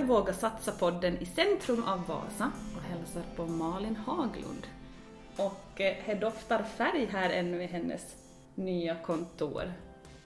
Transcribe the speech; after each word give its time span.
är 0.00 0.04
Våga 0.04 0.32
satsa-podden 0.32 1.18
i 1.20 1.26
centrum 1.26 1.84
av 1.84 2.06
Vasa 2.06 2.52
och 2.76 2.82
hälsar 2.82 3.22
på 3.36 3.46
Malin 3.46 3.96
Haglund. 3.96 4.66
Och 5.36 5.80
eh, 5.80 5.96
det 6.06 6.14
doftar 6.14 6.62
färg 6.62 7.06
här 7.06 7.30
ännu 7.30 7.62
i 7.62 7.66
hennes 7.66 8.16
nya 8.54 8.94
kontor. 8.94 9.72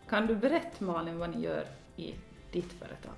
Kan 0.09 0.27
du 0.27 0.37
berätta 0.37 0.85
Malin 0.85 1.19
vad 1.19 1.31
ni 1.31 1.45
gör 1.45 1.67
i 1.97 2.15
ditt 2.53 2.73
företag? 2.73 3.15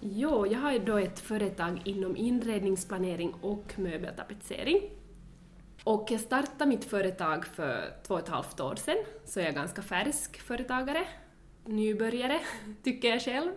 Jo, 0.00 0.46
jag 0.46 0.58
har 0.58 0.78
då 0.78 0.96
ett 0.96 1.18
företag 1.18 1.82
inom 1.84 2.16
inredningsplanering 2.16 3.34
och 3.40 3.72
möbeltapetsering. 3.76 4.80
Och 5.84 6.06
jag 6.10 6.20
startade 6.20 6.66
mitt 6.66 6.84
företag 6.84 7.46
för 7.46 7.92
två 8.06 8.14
och 8.14 8.20
ett 8.20 8.28
halvt 8.28 8.60
år 8.60 8.74
sedan, 8.74 9.04
så 9.24 9.40
jag 9.40 9.48
är 9.48 9.52
ganska 9.52 9.82
färsk 9.82 10.40
företagare, 10.40 11.04
nybörjare 11.64 12.40
tycker 12.82 13.08
jag 13.08 13.22
själv. 13.22 13.50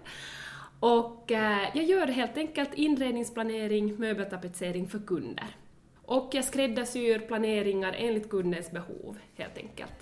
Och 0.81 1.31
eh, 1.31 1.69
jag 1.73 1.85
gör 1.85 2.07
helt 2.07 2.37
enkelt 2.37 2.73
inredningsplanering, 2.73 3.95
möbeltapetsering 3.97 4.87
för 4.87 4.99
kunder. 4.99 5.55
Och 6.01 6.29
jag 6.33 6.45
skräddarsyr 6.45 7.19
planeringar 7.19 7.95
enligt 7.97 8.29
kundens 8.29 8.71
behov, 8.71 9.17
helt 9.35 9.57
enkelt. 9.57 9.93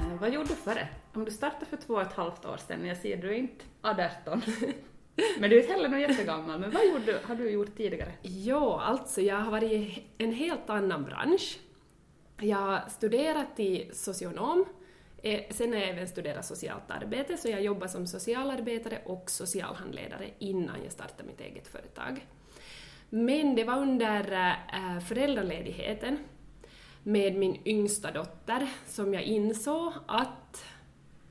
Eh, 0.00 0.20
vad 0.20 0.32
gjorde 0.32 0.48
du 0.48 0.54
före? 0.54 0.88
Om 1.14 1.24
du 1.24 1.30
startade 1.30 1.66
för 1.66 1.76
två 1.76 1.94
och 1.94 2.02
ett 2.02 2.12
halvt 2.12 2.44
år 2.44 2.56
sedan, 2.56 2.86
jag 2.86 2.96
ser 2.96 3.16
du 3.16 3.28
är 3.28 3.38
inte 3.38 3.64
18, 3.82 4.42
men 5.38 5.50
du 5.50 5.56
är 5.56 5.60
inte 5.60 5.72
heller 5.72 5.88
någon 5.88 6.00
jättegammal, 6.00 6.60
men 6.60 6.70
vad 6.70 6.86
gjorde 6.86 7.04
du, 7.04 7.18
har 7.24 7.34
du 7.34 7.50
gjort 7.50 7.76
tidigare? 7.76 8.12
Jo, 8.22 8.72
alltså 8.72 9.20
jag 9.20 9.36
har 9.36 9.50
varit 9.50 9.72
i 9.72 10.02
en 10.18 10.32
helt 10.32 10.70
annan 10.70 11.04
bransch. 11.04 11.58
Jag 12.40 12.56
har 12.56 12.88
studerat 12.88 13.56
till 13.56 13.90
socionom, 13.92 14.64
Eh, 15.22 15.40
sen 15.50 15.72
har 15.72 15.80
jag 15.80 15.88
även 15.88 16.08
studerat 16.08 16.46
socialt 16.46 16.90
arbete, 16.90 17.36
så 17.36 17.48
jag 17.48 17.62
jobbar 17.62 17.86
som 17.86 18.06
socialarbetare 18.06 18.98
och 19.04 19.30
socialhandledare 19.30 20.30
innan 20.38 20.76
jag 20.84 20.92
startade 20.92 21.24
mitt 21.24 21.40
eget 21.40 21.68
företag. 21.68 22.26
Men 23.10 23.54
det 23.54 23.64
var 23.64 23.76
under 23.78 24.32
eh, 24.72 25.00
föräldraledigheten 25.00 26.18
med 27.02 27.34
min 27.34 27.60
yngsta 27.64 28.10
dotter 28.10 28.68
som 28.86 29.14
jag 29.14 29.22
insåg 29.22 29.92
att 30.06 30.64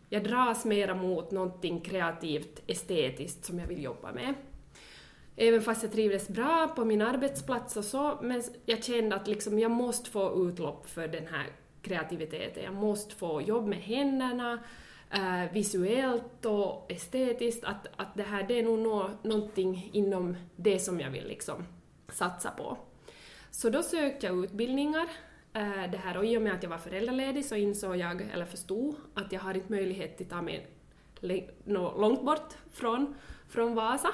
jag 0.10 0.24
dras 0.24 0.66
mera 0.66 0.96
mot 0.96 1.32
någonting 1.32 1.82
kreativt, 1.82 2.64
estetiskt 2.68 3.46
som 3.46 3.60
jag 3.60 3.68
vill 3.68 3.84
jobba 3.84 4.12
med. 4.12 4.34
Även 5.36 5.62
fast 5.62 5.84
jag 5.84 5.92
trivdes 5.92 6.28
bra 6.28 6.68
på 6.76 6.86
min 6.86 7.02
arbetsplats 7.02 7.78
och 7.78 7.86
så, 7.86 8.20
men 8.22 8.44
jag 8.66 8.84
kände 8.84 9.16
att 9.16 9.28
liksom 9.28 9.60
jag 9.60 9.72
måste 9.72 10.10
få 10.10 10.48
utlopp 10.48 10.90
för 10.90 11.08
den 11.08 11.28
här 11.28 11.48
kreativiteten. 11.82 12.64
Jag 12.64 12.74
måste 12.74 13.16
få 13.16 13.42
jobb 13.42 13.68
med 13.68 13.78
händerna, 13.78 14.60
eh, 15.12 15.52
visuellt 15.54 16.46
och 16.46 16.92
estetiskt, 16.92 17.64
att, 17.64 17.88
att 17.96 18.16
det 18.16 18.24
här 18.24 18.46
det 18.48 18.60
är 18.60 18.64
nog 18.64 18.80
nå, 18.80 19.10
någonting 19.22 19.90
inom 19.94 20.36
det 20.56 20.80
som 20.80 21.00
jag 21.00 21.10
vill 21.10 21.28
liksom 21.28 21.66
satsa 22.10 22.52
på. 22.52 22.78
Så 23.52 23.70
då 23.70 23.84
sökte 23.84 24.26
jag 24.26 24.44
utbildningar 24.44 25.08
Eh, 25.58 25.92
det 25.92 25.98
här 25.98 26.18
och 26.18 26.26
i 26.26 26.38
och 26.38 26.42
med 26.42 26.54
att 26.54 26.64
jag 26.64 26.70
var 26.70 26.78
föräldraledig 26.78 27.46
så 27.46 27.56
insåg 27.56 27.98
jag, 27.98 28.22
eller 28.34 28.46
förstod, 28.46 28.96
att 29.14 29.32
jag 29.32 29.40
har 29.40 29.54
inte 29.54 29.72
möjlighet 29.72 30.22
att 30.22 30.30
ta 30.30 30.42
mig 30.42 30.68
långt 31.98 32.26
bort 32.26 32.54
från, 32.72 33.16
från 33.50 33.76
Vasa. 33.76 34.10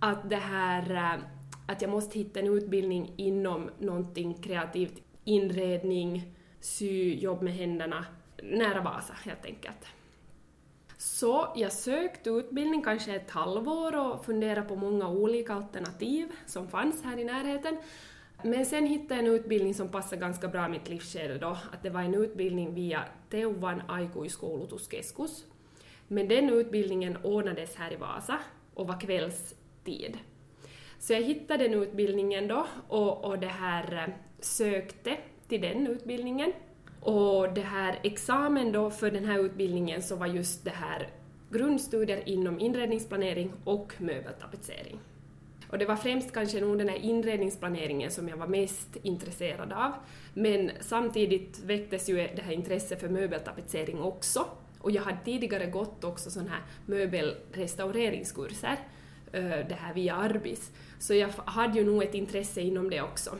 Att 0.00 0.30
det 0.30 0.36
här 0.36 0.94
eh, 0.94 1.22
att 1.66 1.82
jag 1.82 1.90
måste 1.90 2.18
hitta 2.18 2.40
en 2.40 2.56
utbildning 2.56 3.12
inom 3.16 3.70
någonting 3.78 4.34
kreativt, 4.34 5.02
inredning, 5.24 6.34
sy, 6.60 7.14
jobb 7.14 7.42
med 7.42 7.52
händerna, 7.52 8.04
nära 8.42 8.80
Vasa 8.80 9.14
helt 9.24 9.44
enkelt. 9.44 9.86
Så 10.98 11.52
jag 11.56 11.72
sökte 11.72 12.30
utbildning 12.30 12.82
kanske 12.82 13.14
ett 13.14 13.30
halvår 13.30 13.96
och 13.96 14.24
funderade 14.24 14.68
på 14.68 14.76
många 14.76 15.08
olika 15.08 15.54
alternativ 15.54 16.28
som 16.46 16.68
fanns 16.68 17.02
här 17.04 17.18
i 17.18 17.24
närheten. 17.24 17.76
Men 18.42 18.66
sen 18.66 18.86
hittade 18.86 19.14
jag 19.14 19.28
en 19.28 19.34
utbildning 19.34 19.74
som 19.74 19.88
passade 19.88 20.20
ganska 20.20 20.48
bra 20.48 20.66
i 20.66 20.68
mitt 20.68 20.88
livsskede 20.88 21.38
då, 21.38 21.58
att 21.72 21.82
det 21.82 21.90
var 21.90 22.00
en 22.00 22.14
utbildning 22.14 22.74
via 22.74 23.04
Teuvan 23.30 23.82
aikuiskoulutuskeskus. 23.88 25.44
Men 26.08 26.28
den 26.28 26.50
utbildningen 26.50 27.18
ordnades 27.22 27.76
här 27.76 27.92
i 27.92 27.96
Vasa 27.96 28.38
och 28.74 28.86
var 28.86 29.00
kvällstid. 29.00 30.18
Så 30.98 31.12
jag 31.12 31.22
hittade 31.22 31.68
den 31.68 31.82
utbildningen 31.82 32.48
då 32.48 32.66
och, 32.88 33.24
och 33.24 33.38
det 33.38 33.46
här 33.46 33.94
eh, 34.08 34.14
sökte 34.40 35.16
till 35.50 35.60
den 35.60 35.86
utbildningen. 35.86 36.52
Och 37.00 37.54
det 37.54 37.60
här 37.60 37.98
examen 38.02 38.72
då 38.72 38.90
för 38.90 39.10
den 39.10 39.24
här 39.24 39.38
utbildningen 39.38 40.02
så 40.02 40.16
var 40.16 40.26
just 40.26 40.64
det 40.64 40.70
här 40.70 41.08
grundstudier 41.50 42.28
inom 42.28 42.60
inredningsplanering 42.60 43.52
och 43.64 43.92
möbeltapetsering. 43.98 45.00
Och 45.68 45.78
det 45.78 45.86
var 45.86 45.96
främst 45.96 46.32
kanske 46.32 46.60
nog 46.60 46.78
den 46.78 46.88
här 46.88 46.96
inredningsplaneringen 46.96 48.10
som 48.10 48.28
jag 48.28 48.36
var 48.36 48.46
mest 48.46 48.96
intresserad 49.02 49.72
av. 49.72 49.92
Men 50.34 50.70
samtidigt 50.80 51.60
väcktes 51.64 52.08
ju 52.08 52.16
det 52.16 52.42
här 52.42 52.52
intresset 52.52 53.00
för 53.00 53.08
möbeltapetsering 53.08 54.02
också. 54.02 54.46
Och 54.78 54.90
jag 54.90 55.02
hade 55.02 55.18
tidigare 55.24 55.66
gått 55.66 56.04
också 56.04 56.30
sådana 56.30 56.50
här 56.50 56.62
möbelrestaureringskurser, 56.86 58.76
eh, 59.32 59.42
det 59.42 59.76
här 59.78 59.94
via 59.94 60.14
Arbis. 60.14 60.70
Så 60.98 61.14
jag 61.14 61.28
hade 61.44 61.78
ju 61.78 61.84
nog 61.84 62.02
ett 62.02 62.14
intresse 62.14 62.60
inom 62.60 62.90
det 62.90 63.02
också. 63.02 63.30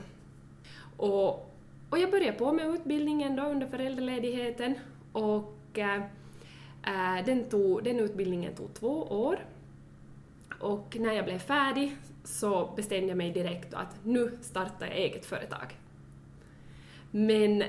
Och, 0.96 1.49
och 1.90 1.98
jag 1.98 2.10
började 2.10 2.38
på 2.38 2.52
med 2.52 2.66
utbildningen 2.66 3.36
då 3.36 3.42
under 3.42 3.66
föräldraledigheten 3.66 4.74
och 5.12 5.78
äh, 5.78 7.24
den, 7.26 7.44
tog, 7.44 7.84
den 7.84 8.00
utbildningen 8.00 8.54
tog 8.54 8.74
två 8.74 9.02
år. 9.02 9.46
Och 10.60 10.96
när 11.00 11.12
jag 11.12 11.24
blev 11.24 11.38
färdig 11.38 11.96
så 12.24 12.72
bestämde 12.76 13.08
jag 13.08 13.18
mig 13.18 13.30
direkt 13.30 13.74
att 13.74 13.96
nu 14.04 14.38
startar 14.40 14.86
jag 14.86 14.96
eget 14.96 15.26
företag. 15.26 15.76
Men 17.10 17.64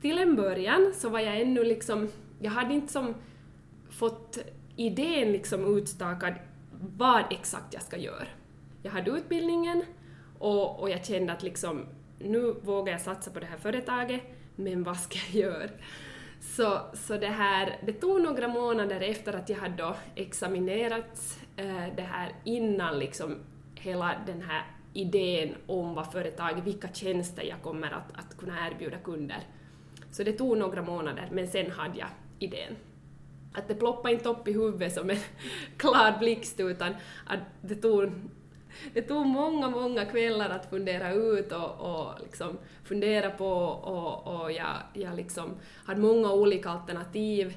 till 0.00 0.18
en 0.18 0.36
början 0.36 0.92
så 0.94 1.08
var 1.08 1.20
jag 1.20 1.40
ännu 1.40 1.64
liksom, 1.64 2.08
jag 2.40 2.50
hade 2.50 2.74
inte 2.74 2.92
som 2.92 3.14
fått 3.90 4.38
idén 4.76 5.32
liksom 5.32 5.76
utstakad 5.78 6.34
vad 6.96 7.24
exakt 7.30 7.74
jag 7.74 7.82
ska 7.82 7.96
göra. 7.96 8.26
Jag 8.82 8.90
hade 8.90 9.10
utbildningen 9.10 9.82
och, 10.38 10.80
och 10.80 10.90
jag 10.90 11.04
kände 11.04 11.32
att 11.32 11.42
liksom, 11.42 11.86
nu 12.24 12.54
vågar 12.62 12.92
jag 12.92 13.00
satsa 13.00 13.30
på 13.30 13.40
det 13.40 13.46
här 13.46 13.56
företaget, 13.56 14.20
men 14.56 14.82
vad 14.82 14.96
ska 14.96 15.18
jag 15.32 15.50
göra? 15.50 15.70
Så, 16.40 16.80
så 16.94 17.16
det 17.16 17.26
här, 17.26 17.78
det 17.86 17.92
tog 17.92 18.22
några 18.22 18.48
månader 18.48 19.00
efter 19.00 19.32
att 19.32 19.48
jag 19.48 19.56
hade 19.56 19.76
då 19.76 19.96
examinerats 20.14 21.40
eh, 21.56 21.86
det 21.96 22.02
här 22.02 22.32
innan 22.44 22.98
liksom 22.98 23.36
hela 23.74 24.14
den 24.26 24.42
här 24.42 24.66
idén 24.92 25.54
om 25.66 25.94
vad 25.94 26.12
företaget, 26.12 26.64
vilka 26.64 26.88
tjänster 26.88 27.42
jag 27.42 27.62
kommer 27.62 27.90
att, 27.90 28.12
att 28.18 28.36
kunna 28.36 28.68
erbjuda 28.68 28.98
kunder. 28.98 29.40
Så 30.10 30.22
det 30.22 30.32
tog 30.32 30.58
några 30.58 30.82
månader, 30.82 31.28
men 31.32 31.48
sen 31.48 31.70
hade 31.70 31.98
jag 31.98 32.08
idén. 32.38 32.76
Att 33.54 33.68
det 33.68 33.74
ploppade 33.74 34.14
inte 34.14 34.28
upp 34.28 34.48
i 34.48 34.52
huvudet 34.52 34.94
som 34.94 35.10
en 35.10 35.16
klar 35.76 36.18
blixt, 36.18 36.60
utan 36.60 36.94
att 37.26 37.40
det 37.60 37.74
tog, 37.74 38.12
det 38.94 39.02
tog 39.02 39.26
många, 39.26 39.70
många 39.70 40.04
kvällar 40.04 40.50
att 40.50 40.70
fundera 40.70 41.12
ut 41.12 41.52
och, 41.52 41.80
och 41.80 42.20
liksom 42.22 42.58
fundera 42.84 43.30
på 43.30 43.52
och, 43.64 44.34
och 44.34 44.52
jag, 44.52 44.76
jag 44.92 45.16
liksom 45.16 45.54
hade 45.84 46.00
många 46.00 46.32
olika 46.32 46.70
alternativ 46.70 47.56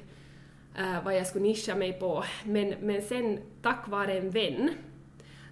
uh, 0.78 1.04
vad 1.04 1.16
jag 1.16 1.26
skulle 1.26 1.44
nischa 1.44 1.74
mig 1.74 1.92
på. 1.92 2.24
Men, 2.44 2.74
men 2.80 3.02
sen 3.02 3.38
tack 3.62 3.88
vare 3.88 4.18
en 4.18 4.30
vän 4.30 4.70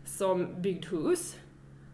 som 0.04 0.62
byggde 0.62 0.88
hus 0.88 1.36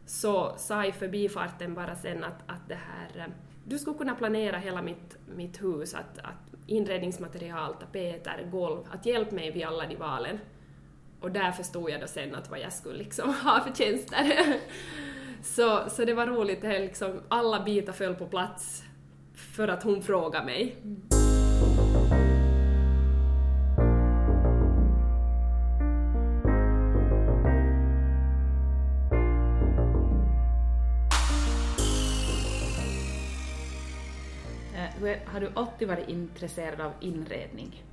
så 0.07 0.55
sa 0.57 0.85
i 0.85 0.93
förbifarten 0.93 1.75
bara 1.75 1.97
sen 1.97 2.25
att, 2.25 2.43
att 2.47 2.69
det 2.69 2.75
här, 2.75 3.25
eh, 3.25 3.33
du 3.65 3.79
skulle 3.79 3.99
kunna 3.99 4.15
planera 4.15 4.57
hela 4.57 4.83
mitt, 4.83 5.19
mitt 5.37 5.63
hus, 5.63 5.95
att, 5.95 6.19
att 6.19 6.55
inredningsmaterial, 6.67 7.75
tapeter, 7.75 8.49
golv, 8.53 8.79
att 8.91 9.07
hjälpa 9.07 9.35
mig 9.35 9.51
vid 9.51 9.65
alla 9.65 9.87
de 9.87 9.97
valen. 9.97 10.39
Och 11.21 11.31
där 11.31 11.53
förstod 11.53 11.91
jag 11.91 12.01
då 12.01 12.07
sen 12.07 12.35
att 12.35 12.51
vad 12.51 12.61
jag 12.61 12.73
skulle 12.73 12.99
liksom 12.99 13.35
ha 13.45 13.61
för 13.61 13.73
tjänster. 13.75 14.57
så, 15.43 15.91
så 15.91 16.05
det 16.05 16.15
var 16.15 16.27
roligt, 16.27 16.63
det 16.63 16.79
liksom, 16.79 17.21
alla 17.29 17.65
bitar 17.65 17.93
föll 17.93 18.15
på 18.15 18.27
plats 18.27 18.83
för 19.35 19.69
att 19.69 19.83
hon 19.83 20.03
frågade 20.03 20.47
mig. 20.47 20.77
Eh, 35.05 35.17
har 35.25 35.41
du 35.41 35.51
alltid 35.55 35.89
varit 35.89 36.09
intresserad 36.09 36.81
av 36.81 36.93
inredning? 37.01 37.90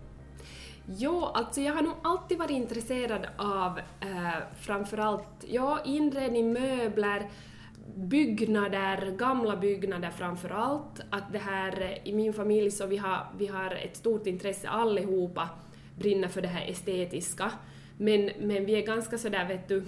Jo, 0.90 1.24
alltså 1.24 1.62
jag 1.62 1.74
har 1.74 1.82
nog 1.82 1.94
alltid 2.02 2.38
varit 2.38 2.52
intresserad 2.52 3.28
av 3.38 3.80
eh, 3.80 4.38
framförallt 4.62 5.46
ja, 5.48 5.80
inredning, 5.86 6.54
möbler, 6.54 7.30
byggnader, 7.96 9.12
gamla 9.18 9.56
byggnader 9.56 10.10
framför 10.10 10.50
allt. 10.50 11.02
Att 11.10 11.34
det 11.34 11.40
här, 11.40 12.00
i 12.08 12.14
min 12.14 12.34
familj 12.34 12.72
så 12.72 12.86
vi 12.86 12.98
har 12.98 13.28
vi 13.38 13.48
har 13.48 13.72
ett 13.72 13.98
stort 13.98 14.28
intresse 14.28 14.70
allihopa, 14.70 15.50
brinner 15.96 16.28
för 16.28 16.42
det 16.42 16.48
här 16.48 16.70
estetiska. 16.70 17.52
Men, 17.98 18.32
men 18.40 18.66
vi 18.66 18.74
är 18.82 18.86
ganska 18.86 19.18
sådär, 19.18 19.48
vet 19.48 19.68
du, 19.68 19.84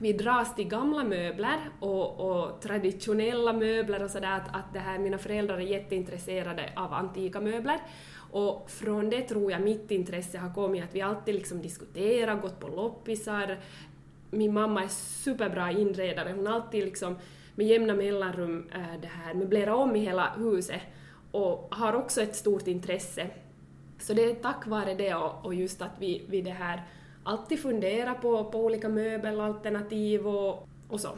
vi 0.00 0.12
dras 0.12 0.54
till 0.54 0.68
gamla 0.68 1.04
möbler 1.04 1.58
och, 1.80 2.20
och 2.20 2.60
traditionella 2.60 3.52
möbler 3.52 4.02
och 4.02 4.10
sådär, 4.10 4.36
att, 4.36 4.56
att 4.56 4.72
det 4.72 4.78
här, 4.78 4.98
mina 4.98 5.18
föräldrar 5.18 5.56
är 5.56 5.60
jätteintresserade 5.60 6.72
av 6.76 6.92
antika 6.92 7.40
möbler. 7.40 7.80
Och 8.30 8.70
från 8.70 9.10
det 9.10 9.20
tror 9.20 9.52
jag 9.52 9.60
mitt 9.60 9.90
intresse 9.90 10.38
har 10.38 10.54
kommit, 10.54 10.84
att 10.84 10.94
vi 10.94 11.00
alltid 11.00 11.34
liksom 11.34 11.62
diskuterar, 11.62 12.34
gått 12.34 12.60
på 12.60 12.68
loppisar. 12.68 13.58
Min 14.30 14.52
mamma 14.52 14.84
är 14.84 14.88
superbra 14.88 15.70
inredare, 15.70 16.32
hon 16.36 16.46
har 16.46 16.54
alltid 16.54 16.84
liksom 16.84 17.16
med 17.54 17.66
jämna 17.66 17.94
mellanrum 17.94 18.70
äh, 18.74 19.00
det 19.00 19.08
här 19.08 19.34
möblerat 19.34 19.76
om 19.76 19.96
i 19.96 19.98
hela 19.98 20.32
huset 20.36 20.80
och 21.30 21.74
har 21.74 21.92
också 21.92 22.22
ett 22.22 22.36
stort 22.36 22.66
intresse. 22.66 23.26
Så 23.98 24.12
det 24.14 24.24
är 24.24 24.34
tack 24.34 24.66
vare 24.66 24.94
det 24.94 25.14
och, 25.14 25.44
och 25.44 25.54
just 25.54 25.82
att 25.82 25.92
vi, 25.98 26.24
vi 26.28 26.42
det 26.42 26.50
här 26.50 26.82
alltid 27.22 27.60
funderar 27.60 28.14
på, 28.14 28.44
på 28.44 28.64
olika 28.64 28.88
möbelalternativ 28.88 30.28
och, 30.28 30.68
och 30.88 31.00
så. 31.00 31.08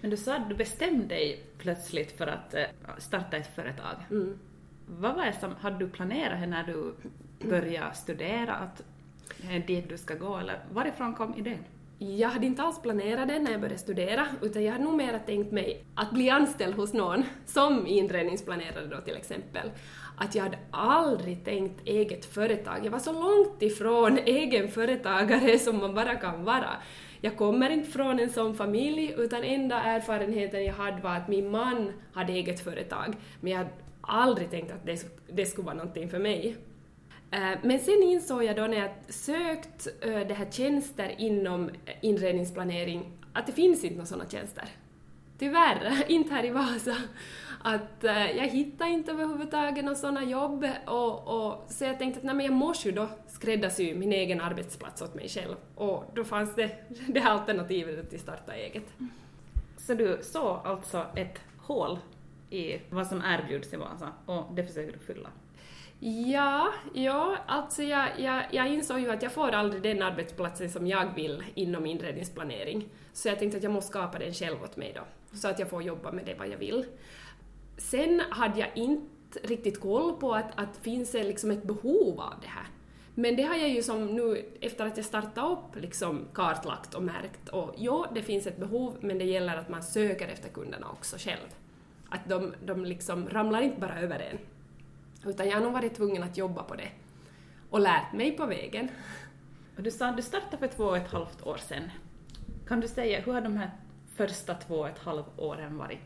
Men 0.00 0.10
du 0.10 0.16
sa 0.16 0.34
att 0.36 0.48
du 0.48 0.54
bestämde 0.54 1.06
dig 1.06 1.40
plötsligt 1.58 2.18
för 2.18 2.26
att 2.26 2.54
eh, 2.54 2.64
starta 2.98 3.36
ett 3.36 3.54
företag. 3.54 3.94
Mm. 4.10 4.38
Vad 4.86 5.14
var 5.14 5.26
det 5.26 5.32
som, 5.40 5.54
hade 5.60 5.78
du 5.78 5.88
planerat 5.88 6.48
när 6.48 6.62
du 6.62 6.94
började 7.48 7.94
studera 7.94 8.54
att 8.54 8.82
det 9.36 9.56
är 9.56 9.60
dit 9.60 9.88
du 9.88 9.98
ska 9.98 10.14
gå 10.14 10.36
eller 10.36 10.60
varifrån 10.72 11.14
kom 11.14 11.34
idén? 11.34 11.64
Jag 11.98 12.28
hade 12.28 12.46
inte 12.46 12.62
alls 12.62 12.82
planerat 12.82 13.28
det 13.28 13.38
när 13.38 13.50
jag 13.50 13.60
började 13.60 13.78
studera, 13.78 14.26
utan 14.42 14.64
jag 14.64 14.72
hade 14.72 14.84
nog 14.84 14.94
mera 14.94 15.18
tänkt 15.18 15.52
mig 15.52 15.84
att 15.94 16.10
bli 16.10 16.30
anställd 16.30 16.74
hos 16.74 16.92
någon, 16.92 17.24
som 17.46 17.86
inredningsplanerare 17.86 18.86
då 18.86 19.00
till 19.00 19.16
exempel. 19.16 19.70
Att 20.16 20.34
jag 20.34 20.42
hade 20.42 20.58
aldrig 20.70 21.44
tänkt 21.44 21.80
eget 21.84 22.24
företag. 22.24 22.80
Jag 22.84 22.90
var 22.90 22.98
så 22.98 23.12
långt 23.12 23.62
ifrån 23.62 24.18
egen 24.18 24.68
företagare 24.68 25.58
som 25.58 25.78
man 25.78 25.94
bara 25.94 26.14
kan 26.14 26.44
vara. 26.44 26.70
Jag 27.26 27.36
kommer 27.36 27.70
inte 27.70 27.90
från 27.90 28.20
en 28.20 28.30
sån 28.30 28.54
familj, 28.54 29.14
utan 29.16 29.44
enda 29.44 29.82
erfarenheten 29.82 30.64
jag 30.64 30.74
hade 30.74 31.02
var 31.02 31.16
att 31.16 31.28
min 31.28 31.50
man 31.50 31.92
hade 32.12 32.32
eget 32.32 32.60
företag, 32.60 33.16
men 33.40 33.52
jag 33.52 33.58
hade 33.58 33.70
aldrig 34.00 34.50
tänkt 34.50 34.72
att 34.72 34.86
det, 34.86 35.06
det 35.32 35.46
skulle 35.46 35.66
vara 35.66 35.76
någonting 35.76 36.08
för 36.10 36.18
mig. 36.18 36.56
Eh, 37.30 37.58
men 37.62 37.78
sen 37.78 38.02
insåg 38.02 38.44
jag 38.44 38.56
då 38.56 38.66
när 38.66 38.76
jag 38.76 38.90
sökt 39.08 39.88
eh, 40.00 40.20
det 40.28 40.34
här 40.34 40.50
tjänster 40.50 41.14
inom 41.18 41.68
eh, 41.68 41.94
inredningsplanering 42.00 43.12
att 43.32 43.46
det 43.46 43.52
finns 43.52 43.84
inte 43.84 43.96
några 43.96 44.06
sådana 44.06 44.28
tjänster. 44.28 44.68
Tyvärr, 45.38 46.04
inte 46.10 46.34
här 46.34 46.44
i 46.44 46.50
Vasa. 46.50 46.96
Att 47.62 48.04
eh, 48.04 48.30
jag 48.30 48.46
hittade 48.46 48.90
inte 48.90 49.12
överhuvudtaget 49.12 49.84
några 49.84 49.96
sådana 49.96 50.24
jobb 50.24 50.66
och, 50.86 51.46
och, 51.46 51.64
så 51.68 51.84
jag 51.84 51.98
tänkte 51.98 52.18
att 52.18 52.24
nej, 52.24 52.34
men 52.34 52.46
jag 52.46 52.54
måste 52.54 52.88
ju 52.88 52.94
då 52.94 53.08
skräddarsy 53.26 53.94
min 53.94 54.12
egen 54.12 54.40
arbetsplats 54.40 55.02
åt 55.02 55.14
mig 55.14 55.28
själv. 55.28 55.56
Och 55.74 56.04
då 56.14 56.24
fanns 56.24 56.54
det 56.54 56.70
det 57.08 57.20
här 57.20 57.30
alternativet 57.30 58.14
att 58.14 58.20
starta 58.20 58.54
eget. 58.54 58.94
Så 59.76 59.94
du 59.94 60.18
såg 60.22 60.60
alltså 60.64 61.06
ett 61.16 61.40
hål 61.58 61.98
i 62.50 62.78
vad 62.90 63.06
som 63.06 63.22
erbjuds 63.24 63.72
i 63.72 63.76
Vasa 63.76 64.12
och 64.26 64.54
det 64.54 64.66
försöker 64.66 64.92
du 64.92 64.98
fylla? 64.98 65.28
Ja, 66.00 66.72
ja 66.94 67.36
alltså 67.46 67.82
jag, 67.82 68.08
jag, 68.18 68.44
jag 68.50 68.68
insåg 68.68 69.00
ju 69.00 69.10
att 69.10 69.22
jag 69.22 69.32
får 69.32 69.50
aldrig 69.50 69.82
den 69.82 70.02
arbetsplatsen 70.02 70.70
som 70.70 70.86
jag 70.86 71.14
vill 71.14 71.44
inom 71.54 71.86
inredningsplanering. 71.86 72.88
Så 73.12 73.28
jag 73.28 73.38
tänkte 73.38 73.56
att 73.56 73.62
jag 73.62 73.72
måste 73.72 73.90
skapa 73.90 74.18
den 74.18 74.34
själv 74.34 74.62
åt 74.62 74.76
mig 74.76 74.92
då, 74.94 75.36
så 75.36 75.48
att 75.48 75.58
jag 75.58 75.70
får 75.70 75.82
jobba 75.82 76.12
med 76.12 76.26
det 76.26 76.34
vad 76.34 76.48
jag 76.48 76.58
vill. 76.58 76.86
Sen 77.76 78.22
hade 78.30 78.60
jag 78.60 78.68
inte 78.74 79.38
riktigt 79.42 79.80
koll 79.80 80.16
på 80.16 80.34
att, 80.34 80.52
att 80.54 80.76
finns 80.76 81.12
det 81.12 81.24
liksom 81.24 81.50
ett 81.50 81.62
behov 81.62 82.20
av 82.20 82.34
det 82.40 82.48
här. 82.48 82.66
Men 83.14 83.36
det 83.36 83.42
har 83.42 83.54
jag 83.54 83.68
ju 83.68 83.82
som 83.82 84.06
nu, 84.06 84.52
efter 84.60 84.86
att 84.86 84.96
jag 84.96 85.06
startade 85.06 85.48
upp, 85.48 85.76
liksom 85.76 86.24
kartlagt 86.34 86.94
och 86.94 87.02
märkt. 87.02 87.48
Och 87.48 87.74
ja, 87.76 88.06
det 88.14 88.22
finns 88.22 88.46
ett 88.46 88.56
behov, 88.56 88.96
men 89.00 89.18
det 89.18 89.24
gäller 89.24 89.56
att 89.56 89.68
man 89.68 89.82
söker 89.82 90.28
efter 90.28 90.48
kunderna 90.48 90.90
också 90.90 91.16
själv. 91.18 91.48
Att 92.08 92.28
de, 92.28 92.54
de 92.64 92.84
liksom 92.84 93.28
ramlar 93.28 93.60
inte 93.60 93.80
bara 93.80 94.00
över 94.00 94.18
en. 94.18 94.38
Utan 95.30 95.48
jag 95.48 95.54
har 95.54 95.62
nog 95.62 95.72
varit 95.72 95.94
tvungen 95.94 96.22
att 96.22 96.36
jobba 96.36 96.62
på 96.62 96.74
det. 96.74 96.88
Och 97.70 97.80
lärt 97.80 98.12
mig 98.12 98.32
på 98.36 98.46
vägen. 98.46 98.88
Och 99.76 99.82
du 99.82 99.90
sa 99.90 100.06
att 100.06 100.16
du 100.16 100.22
startade 100.22 100.58
för 100.58 100.76
två 100.76 100.84
och 100.84 100.96
ett 100.96 101.12
halvt 101.12 101.46
år 101.46 101.56
sedan. 101.56 101.90
Kan 102.68 102.80
du 102.80 102.88
säga, 102.88 103.20
hur 103.20 103.32
har 103.32 103.40
de 103.40 103.56
här 103.56 103.70
första 104.16 104.54
två 104.54 104.74
och 104.74 104.88
ett 104.88 104.98
halvt 104.98 105.38
åren 105.38 105.78
varit? 105.78 106.00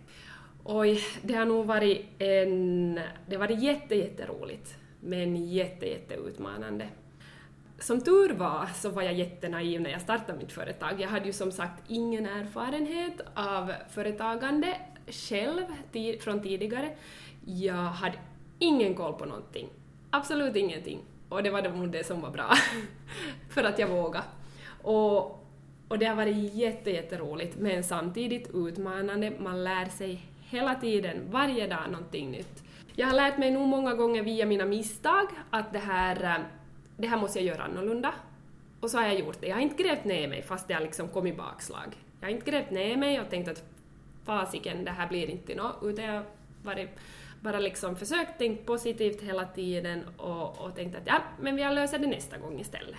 Oj, 0.64 1.00
det 1.22 1.34
har 1.34 1.44
nog 1.44 1.66
varit 1.66 2.06
en... 2.18 2.94
Det 3.26 3.34
har 3.34 3.38
varit 3.38 3.62
jätte, 3.62 3.94
jätteroligt, 3.94 4.76
men 5.00 5.36
jätte, 5.36 5.86
jätteutmanande. 5.86 6.88
Som 7.78 8.00
tur 8.00 8.34
var 8.34 8.66
så 8.74 8.90
var 8.90 9.02
jag 9.02 9.14
jättenaiv 9.14 9.80
när 9.80 9.90
jag 9.90 10.00
startade 10.00 10.38
mitt 10.38 10.52
företag. 10.52 11.00
Jag 11.00 11.08
hade 11.08 11.26
ju 11.26 11.32
som 11.32 11.52
sagt 11.52 11.82
ingen 11.88 12.26
erfarenhet 12.26 13.20
av 13.34 13.72
företagande 13.90 14.76
själv 15.06 15.64
från 16.20 16.42
tidigare. 16.42 16.90
Jag 17.44 17.74
hade 17.74 18.18
ingen 18.58 18.94
koll 18.94 19.12
på 19.12 19.24
någonting. 19.24 19.68
Absolut 20.10 20.56
ingenting. 20.56 21.00
Och 21.28 21.42
det 21.42 21.50
var 21.50 21.62
nog 21.62 21.90
det 21.90 22.06
som 22.06 22.20
var 22.20 22.30
bra. 22.30 22.54
för 23.50 23.64
att 23.64 23.78
jag 23.78 23.88
vågade. 23.88 24.24
Och, 24.82 25.46
och 25.88 25.98
det 25.98 26.06
har 26.06 26.16
varit 26.16 26.54
jätte, 26.54 26.90
jätteroligt, 26.90 27.56
men 27.58 27.84
samtidigt 27.84 28.50
utmanande. 28.54 29.32
Man 29.38 29.64
lär 29.64 29.84
sig 29.86 30.29
hela 30.50 30.74
tiden, 30.74 31.30
varje 31.30 31.66
dag 31.66 31.90
någonting 31.90 32.30
nytt. 32.30 32.64
Jag 32.94 33.06
har 33.06 33.14
lärt 33.14 33.38
mig 33.38 33.50
nog 33.50 33.68
många 33.68 33.94
gånger 33.94 34.22
via 34.22 34.46
mina 34.46 34.64
misstag 34.64 35.26
att 35.50 35.72
det 35.72 35.78
här, 35.78 36.24
eh, 36.24 36.44
det 36.96 37.06
här 37.06 37.18
måste 37.18 37.38
jag 37.38 37.46
göra 37.46 37.62
annorlunda. 37.62 38.14
Och 38.80 38.90
så 38.90 38.98
har 38.98 39.04
jag 39.04 39.18
gjort 39.18 39.40
det. 39.40 39.46
Jag 39.46 39.56
har 39.56 39.62
inte 39.62 39.82
grävt 39.82 40.04
ner 40.04 40.28
mig 40.28 40.42
fast 40.42 40.68
det 40.68 40.74
har 40.74 40.80
liksom 40.80 41.08
kommit 41.08 41.36
bakslag. 41.36 41.96
Jag 42.20 42.28
har 42.28 42.32
inte 42.32 42.50
grävt 42.50 42.70
ner 42.70 42.96
mig 42.96 43.20
och 43.20 43.30
tänkt 43.30 43.48
att 43.48 43.64
fasiken, 44.24 44.84
det 44.84 44.90
här 44.90 45.08
blir 45.08 45.30
inte 45.30 45.54
något, 45.54 45.76
utan 45.82 46.04
jag 46.04 46.14
har 46.14 46.24
varit 46.62 46.88
bara 47.40 47.58
liksom 47.58 47.96
försökt 47.96 48.38
tänka 48.38 48.64
positivt 48.64 49.22
hela 49.22 49.44
tiden 49.44 50.04
och, 50.16 50.58
och 50.58 50.76
tänkt 50.76 50.96
att 50.96 51.06
ja, 51.06 51.22
men 51.40 51.56
vi 51.56 51.62
löser 51.62 51.98
det 51.98 52.06
nästa 52.06 52.38
gång 52.38 52.60
istället. 52.60 52.96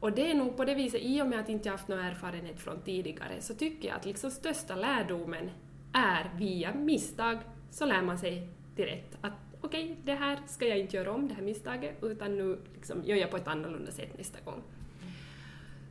Och 0.00 0.12
det 0.12 0.30
är 0.30 0.34
nog 0.34 0.56
på 0.56 0.64
det 0.64 0.74
viset, 0.74 1.00
i 1.02 1.22
och 1.22 1.26
med 1.26 1.40
att 1.40 1.48
jag 1.48 1.56
inte 1.56 1.70
haft 1.70 1.88
någon 1.88 1.98
erfarenhet 1.98 2.60
från 2.60 2.80
tidigare, 2.82 3.40
så 3.40 3.54
tycker 3.54 3.88
jag 3.88 3.96
att 3.96 4.04
liksom 4.04 4.30
största 4.30 4.76
lärdomen 4.76 5.50
är 5.92 6.30
via 6.38 6.74
misstag, 6.74 7.38
så 7.70 7.86
lär 7.86 8.02
man 8.02 8.18
sig 8.18 8.48
direkt 8.76 9.18
att 9.20 9.32
okej, 9.60 9.84
okay, 9.84 9.96
det 10.04 10.14
här 10.14 10.38
ska 10.46 10.66
jag 10.66 10.78
inte 10.78 10.96
göra 10.96 11.12
om, 11.12 11.28
det 11.28 11.34
här 11.34 11.42
misstaget, 11.42 12.02
utan 12.02 12.36
nu 12.36 12.58
liksom 12.74 13.04
gör 13.04 13.16
jag 13.16 13.30
på 13.30 13.36
ett 13.36 13.48
annorlunda 13.48 13.90
sätt 13.90 14.18
nästa 14.18 14.40
gång. 14.40 14.62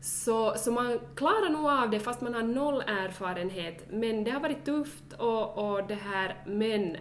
Så, 0.02 0.54
så 0.58 0.72
man 0.72 1.00
klarar 1.16 1.50
nog 1.50 1.66
av 1.66 1.90
det 1.90 2.00
fast 2.00 2.22
man 2.22 2.34
har 2.34 2.44
noll 2.44 2.82
erfarenhet, 2.82 3.86
men 3.92 4.24
det 4.24 4.32
har 4.32 4.40
varit 4.40 4.66
tufft 4.66 5.14
och, 5.18 5.58
och 5.58 5.88
det 5.88 5.96
här, 5.96 6.36
men 6.48 6.98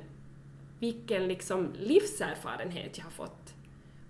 vilken 0.79 1.29
liksom 1.29 1.73
livserfarenhet 1.79 2.99
jag 2.99 3.05
har 3.05 3.11
fått. 3.11 3.55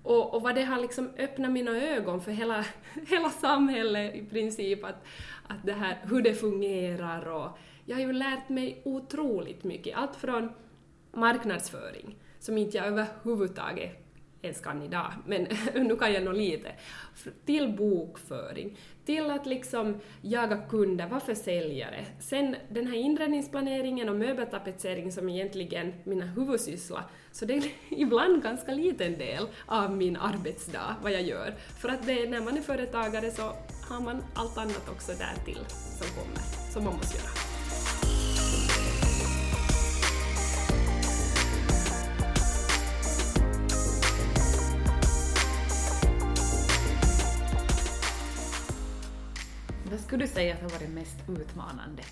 Och, 0.02 0.34
och 0.34 0.42
vad 0.42 0.54
det 0.54 0.62
har 0.62 0.80
liksom 0.80 1.10
öppnat 1.18 1.50
mina 1.50 1.70
ögon 1.70 2.20
för 2.20 2.32
hela, 2.32 2.64
hela 3.08 3.30
samhället 3.30 4.14
i 4.14 4.24
princip, 4.24 4.84
att, 4.84 5.06
att 5.46 5.66
det 5.66 5.72
här, 5.72 5.98
hur 6.10 6.22
det 6.22 6.34
fungerar 6.34 7.28
och 7.28 7.58
jag 7.88 7.96
har 7.96 8.02
ju 8.02 8.12
lärt 8.12 8.48
mig 8.48 8.82
otroligt 8.84 9.64
mycket, 9.64 9.96
allt 9.96 10.16
från 10.16 10.50
marknadsföring, 11.12 12.16
som 12.38 12.58
inte 12.58 12.76
jag 12.76 12.86
överhuvudtaget 12.86 14.04
ens 14.42 14.60
kan 14.60 14.82
idag, 14.82 15.12
men 15.26 15.46
nu 15.74 15.96
kan 15.96 16.12
jag 16.12 16.22
nog 16.22 16.34
lite, 16.34 16.72
till 17.44 17.76
bokföring, 17.76 18.76
till 19.04 19.30
att 19.30 19.46
liksom 19.46 20.00
jaga 20.22 20.56
kunder, 20.56 21.08
vara 21.08 21.20
försäljare. 21.20 22.04
Sen 22.20 22.56
den 22.70 22.86
här 22.86 22.96
inredningsplaneringen 22.96 24.08
och 24.08 24.16
möbeltapetsering 24.16 25.12
som 25.12 25.28
egentligen 25.28 25.92
mina 26.04 26.26
huvudsyssla, 26.26 27.04
så 27.32 27.44
det 27.44 27.54
är 27.54 27.64
ibland 27.88 28.42
ganska 28.42 28.72
liten 28.72 29.18
del 29.18 29.48
av 29.66 29.96
min 29.96 30.16
arbetsdag, 30.16 30.96
vad 31.02 31.12
jag 31.12 31.22
gör. 31.22 31.54
För 31.80 31.88
att 31.88 32.06
det, 32.06 32.30
när 32.30 32.40
man 32.40 32.56
är 32.56 32.62
företagare 32.62 33.30
så 33.30 33.42
har 33.88 34.00
man 34.00 34.22
allt 34.34 34.58
annat 34.58 34.88
också 34.88 35.12
därtill 35.12 35.64
som 35.68 36.22
kommer, 36.22 36.72
som 36.72 36.84
man 36.84 36.94
måste 36.94 37.18
göra. 37.18 37.57
Skulle 50.08 50.24
du 50.24 50.28
säga 50.28 50.54
att 50.54 50.60
har 50.60 50.68
varit 50.68 50.90
mest 50.90 51.16
utmanande? 51.28 52.02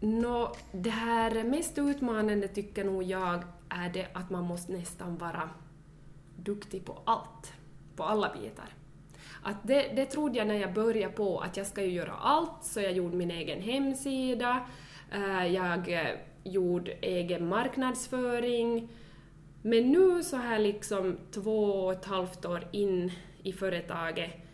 Nå, 0.00 0.52
det 0.72 0.90
här 0.90 1.44
mest 1.44 1.78
utmanande 1.78 2.48
tycker 2.48 2.84
nog 2.84 3.02
jag 3.02 3.44
är 3.68 3.88
det 3.88 4.06
att 4.12 4.30
man 4.30 4.44
måste 4.44 4.72
nästan 4.72 5.18
vara 5.18 5.50
duktig 6.36 6.84
på 6.84 6.98
allt, 7.04 7.52
på 7.96 8.04
alla 8.04 8.32
bitar. 8.32 8.74
Att 9.42 9.56
det, 9.62 9.92
det 9.96 10.04
trodde 10.06 10.38
jag 10.38 10.46
när 10.46 10.54
jag 10.54 10.74
började 10.74 11.12
på, 11.12 11.40
att 11.40 11.56
jag 11.56 11.66
ska 11.66 11.82
ju 11.82 11.90
göra 11.90 12.12
allt, 12.12 12.64
så 12.64 12.80
jag 12.80 12.92
gjorde 12.92 13.16
min 13.16 13.30
egen 13.30 13.62
hemsida, 13.62 14.66
eh, 15.12 15.46
jag 15.46 15.92
eh, 15.92 16.16
gjorde 16.44 16.92
egen 16.92 17.48
marknadsföring. 17.48 18.88
Men 19.62 19.90
nu 19.92 20.22
så 20.22 20.36
här 20.36 20.58
liksom 20.58 21.16
två 21.34 21.64
och 21.64 21.92
ett 21.92 22.04
halvt 22.04 22.44
år 22.44 22.68
in 22.72 23.12
i 23.42 23.52
företaget 23.52 24.45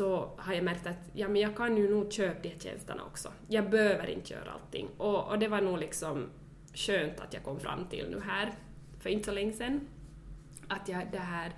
så 0.00 0.30
har 0.36 0.54
jag 0.54 0.64
märkt 0.64 0.86
att 0.86 1.10
ja, 1.12 1.28
men 1.28 1.40
jag 1.40 1.56
kan 1.56 1.76
ju 1.76 1.90
nog 1.94 2.12
köpa 2.12 2.42
de 2.42 2.58
tjänsterna 2.58 3.04
också. 3.04 3.32
Jag 3.48 3.70
behöver 3.70 4.10
inte 4.10 4.32
göra 4.32 4.50
allting. 4.50 4.88
Och, 4.96 5.28
och 5.28 5.38
det 5.38 5.48
var 5.48 5.60
nog 5.60 5.78
liksom 5.78 6.26
skönt 6.74 7.20
att 7.20 7.34
jag 7.34 7.42
kom 7.42 7.60
fram 7.60 7.86
till 7.86 8.06
nu 8.10 8.20
här, 8.20 8.52
för 9.00 9.10
inte 9.10 9.24
så 9.24 9.32
länge 9.32 9.52
sedan, 9.52 9.88
att 10.68 10.88
jag, 10.88 11.06
det 11.12 11.18
här, 11.18 11.52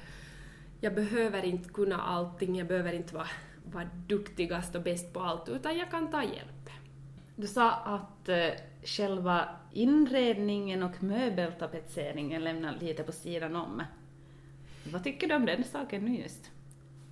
jag 0.81 0.95
behöver 0.95 1.45
inte 1.45 1.69
kunna 1.69 2.03
allting, 2.03 2.57
jag 2.57 2.67
behöver 2.67 2.93
inte 2.93 3.15
vara, 3.15 3.29
vara 3.65 3.89
duktigast 4.07 4.75
och 4.75 4.83
bäst 4.83 5.13
på 5.13 5.21
allt, 5.21 5.49
utan 5.49 5.79
jag 5.79 5.91
kan 5.91 6.11
ta 6.11 6.23
hjälp. 6.23 6.71
Du 7.37 7.47
sa 7.47 7.71
att 7.71 8.29
eh, 8.29 8.51
själva 8.85 9.49
inredningen 9.73 10.83
och 10.83 11.03
möbeltapetseringen 11.03 12.45
lämnar 12.45 12.77
lite 12.81 13.03
på 13.03 13.13
sidan 13.13 13.57
om. 13.57 13.83
Vad 14.93 15.05
tycker 15.05 15.29
du 15.29 15.35
om 15.35 15.47
den 15.47 15.65
saken 15.65 16.05
nu 16.05 16.17
just? 16.17 16.51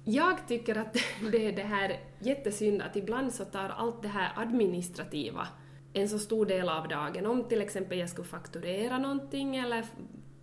Jag 0.05 0.49
tycker 0.49 0.79
att 0.79 0.93
det 1.33 1.47
är 1.47 1.53
det 1.53 1.63
här 1.63 2.01
jättesynd 2.19 2.83
att 2.83 2.97
ibland 2.97 3.35
så 3.35 3.45
tar 3.45 3.69
allt 3.69 4.03
det 4.03 4.09
här 4.09 4.33
administrativa 4.37 5.49
en 5.93 6.09
så 6.09 6.19
stor 6.19 6.47
del 6.47 6.69
av 6.69 6.89
dagen. 6.89 7.27
Om 7.27 7.45
till 7.45 7.61
exempel 7.61 7.99
jag 7.99 8.09
skulle 8.09 8.29
fakturera 8.29 8.99
någonting 8.99 9.57
eller 9.57 9.85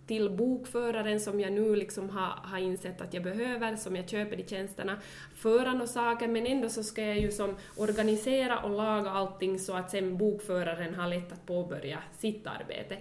till 0.06 0.30
bokföraren 0.30 1.20
som 1.20 1.40
jag 1.40 1.52
nu 1.52 1.76
liksom 1.76 2.10
har, 2.10 2.28
har 2.42 2.58
insett 2.58 3.00
att 3.00 3.14
jag 3.14 3.22
behöver, 3.22 3.76
som 3.76 3.96
jag 3.96 4.08
köper 4.08 4.36
de 4.36 4.46
tjänsterna, 4.46 4.98
föra 5.34 5.72
några 5.72 5.86
saker, 5.86 6.28
men 6.28 6.46
ändå 6.46 6.68
så 6.68 6.82
ska 6.82 7.02
jag 7.02 7.18
ju 7.18 7.30
som 7.30 7.56
organisera 7.76 8.58
och 8.58 8.70
laga 8.70 9.10
allting 9.10 9.58
så 9.58 9.74
att 9.74 9.90
sen 9.90 10.18
bokföraren 10.18 10.94
har 10.94 11.08
lätt 11.08 11.32
att 11.32 11.46
påbörja 11.46 11.98
sitt 12.18 12.46
arbete. 12.46 12.96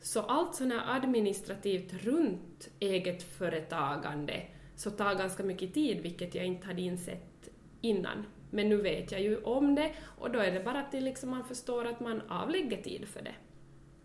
Så 0.00 0.20
allt 0.20 0.54
sånt 0.54 0.72
här 0.72 0.96
administrativt 0.96 1.92
runt 2.04 2.68
eget 2.80 3.22
företagande 3.22 4.42
så 4.82 4.90
tar 4.90 5.14
ganska 5.14 5.42
mycket 5.42 5.74
tid, 5.74 6.00
vilket 6.00 6.34
jag 6.34 6.44
inte 6.44 6.66
hade 6.66 6.82
insett 6.82 7.48
innan. 7.80 8.26
Men 8.50 8.68
nu 8.68 8.76
vet 8.76 9.12
jag 9.12 9.20
ju 9.20 9.42
om 9.42 9.74
det 9.74 9.92
och 10.18 10.30
då 10.30 10.38
är 10.38 10.50
det 10.50 10.60
bara 10.60 10.80
att 10.80 10.92
liksom 10.92 11.30
man 11.30 11.44
förstår 11.44 11.84
att 11.84 12.00
man 12.00 12.22
avlägger 12.28 12.82
tid 12.82 13.08
för 13.08 13.22
det. 13.22 13.34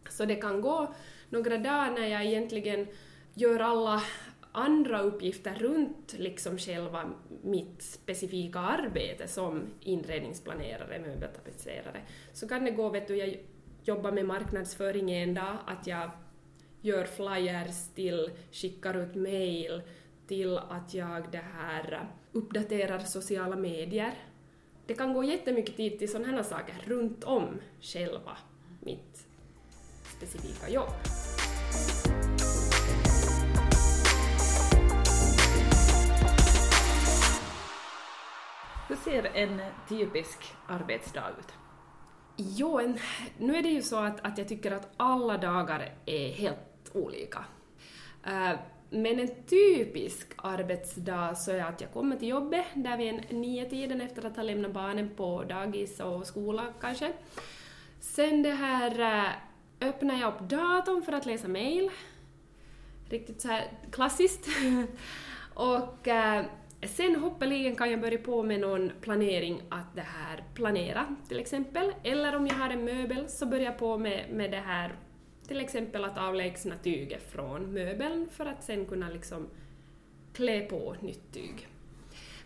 Så 0.09 0.25
det 0.25 0.35
kan 0.35 0.61
gå 0.61 0.93
några 1.29 1.57
dagar 1.57 1.91
när 1.91 2.07
jag 2.07 2.25
egentligen 2.25 2.87
gör 3.33 3.59
alla 3.59 4.01
andra 4.51 5.01
uppgifter 5.01 5.55
runt 5.55 6.15
liksom 6.17 6.57
själva 6.57 7.09
mitt 7.43 7.81
specifika 7.81 8.59
arbete 8.59 9.27
som 9.27 9.63
inredningsplanerare, 9.81 10.99
möbeltapetserare, 10.99 12.01
så 12.33 12.47
kan 12.47 12.65
det 12.65 12.71
gå, 12.71 12.89
vet 12.89 13.07
du, 13.07 13.15
jag 13.15 13.37
jobbar 13.83 14.11
med 14.11 14.25
marknadsföring 14.25 15.11
en 15.11 15.33
dag, 15.33 15.57
att 15.67 15.87
jag 15.87 16.09
gör 16.81 17.05
flyers 17.05 17.87
till, 17.95 18.29
skickar 18.51 18.97
ut 18.97 19.15
mail, 19.15 19.81
till 20.27 20.57
att 20.57 20.93
jag 20.93 21.31
det 21.31 21.43
här 21.57 22.07
uppdaterar 22.31 22.99
sociala 22.99 23.55
medier. 23.55 24.13
Det 24.85 24.93
kan 24.93 25.13
gå 25.13 25.23
jättemycket 25.23 25.77
tid 25.77 25.99
till 25.99 26.11
sådana 26.11 26.27
här 26.27 26.43
saker 26.43 26.75
runt 26.85 27.23
om 27.23 27.59
själva 27.81 28.37
mitt 28.79 29.27
specifika 30.17 30.69
jobb. 30.69 30.89
Hur 38.87 38.95
ser 38.95 39.23
en 39.23 39.61
typisk 39.89 40.53
arbetsdag 40.67 41.29
ut? 41.39 41.53
Jo, 42.35 42.79
en, 42.79 42.97
nu 43.37 43.55
är 43.55 43.63
det 43.63 43.69
ju 43.69 43.81
så 43.81 43.97
att, 43.97 44.25
att 44.25 44.37
jag 44.37 44.47
tycker 44.47 44.71
att 44.71 44.89
alla 44.97 45.37
dagar 45.37 45.93
är 46.05 46.31
helt 46.31 46.91
olika. 46.93 47.45
Uh, 48.27 48.59
men 48.89 49.19
en 49.19 49.29
typisk 49.45 50.27
arbetsdag 50.35 51.35
så 51.35 51.51
är 51.51 51.63
att 51.63 51.81
jag 51.81 51.91
kommer 51.91 52.15
till 52.15 52.27
jobbet 52.27 52.65
där 52.73 52.97
vid 52.97 53.07
en 53.07 53.41
nio 53.41 53.69
tiden 53.69 54.01
efter 54.01 54.25
att 54.25 54.35
ha 54.35 54.43
lämnat 54.43 54.71
barnen 54.71 55.09
på 55.15 55.43
dagis 55.43 55.99
och 55.99 56.27
skola 56.27 56.65
kanske. 56.81 57.13
Sen 57.99 58.43
det 58.43 58.51
här 58.51 58.99
eh, 58.99 59.31
öppnar 59.89 60.19
jag 60.19 60.33
upp 60.33 60.49
datorn 60.49 61.01
för 61.01 61.13
att 61.13 61.25
läsa 61.25 61.47
mail. 61.47 61.89
Riktigt 63.09 63.41
så 63.41 63.47
här 63.47 63.71
klassiskt. 63.91 64.47
och 65.53 66.07
eh, 66.07 66.45
sen 66.81 67.15
hoppeligen 67.15 67.75
kan 67.75 67.91
jag 67.91 68.01
börja 68.01 68.17
på 68.17 68.43
med 68.43 68.59
någon 68.59 68.91
planering 69.01 69.61
att 69.69 69.95
det 69.95 70.05
här 70.05 70.43
planera 70.53 71.15
till 71.27 71.39
exempel. 71.39 71.93
Eller 72.03 72.35
om 72.35 72.47
jag 72.47 72.55
har 72.55 72.69
en 72.69 72.85
möbel 72.85 73.29
så 73.29 73.45
börjar 73.45 73.65
jag 73.65 73.79
på 73.79 73.97
med, 73.97 74.29
med 74.29 74.51
det 74.51 74.63
här 74.65 74.95
till 75.47 75.59
exempel 75.59 76.03
att 76.03 76.17
avlägsna 76.17 76.75
tyget 76.83 77.31
från 77.31 77.73
möbeln 77.73 78.29
för 78.31 78.45
att 78.45 78.63
sen 78.63 78.85
kunna 78.85 79.09
liksom 79.09 79.47
klä 80.33 80.61
på 80.61 80.95
nytt 81.01 81.33
tyg. 81.33 81.67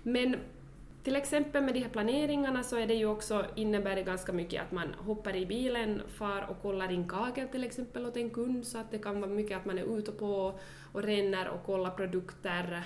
Men 0.04 0.36
till 1.04 1.16
exempel 1.16 1.64
med 1.64 1.74
de 1.74 1.80
här 1.80 1.90
planeringarna 1.90 2.64
så 2.64 2.78
är 2.78 2.88
det 2.88 2.94
ju 2.94 3.06
också, 3.06 3.46
innebär 3.56 3.96
det 3.96 4.04
ganska 4.04 4.34
mycket 4.34 4.62
att 4.62 4.72
man 4.72 4.94
hoppar 4.94 5.36
i 5.36 5.46
bilen, 5.46 6.02
far 6.08 6.46
och 6.50 6.62
kollar 6.62 6.92
in 6.92 7.08
kagel 7.08 7.48
till 7.48 7.64
exempel 7.64 8.06
åt 8.06 8.18
en 8.18 8.30
kund 8.30 8.68
så 8.68 8.78
att 8.78 8.92
det 8.92 8.98
kan 8.98 9.22
vara 9.22 9.32
mycket 9.32 9.58
att 9.58 9.66
man 9.66 9.78
är 9.78 9.98
ute 9.98 10.12
på 10.12 10.60
och 10.92 11.04
ränner 11.04 11.50
och 11.50 11.64
kollar 11.66 11.92
produkter. 11.92 12.84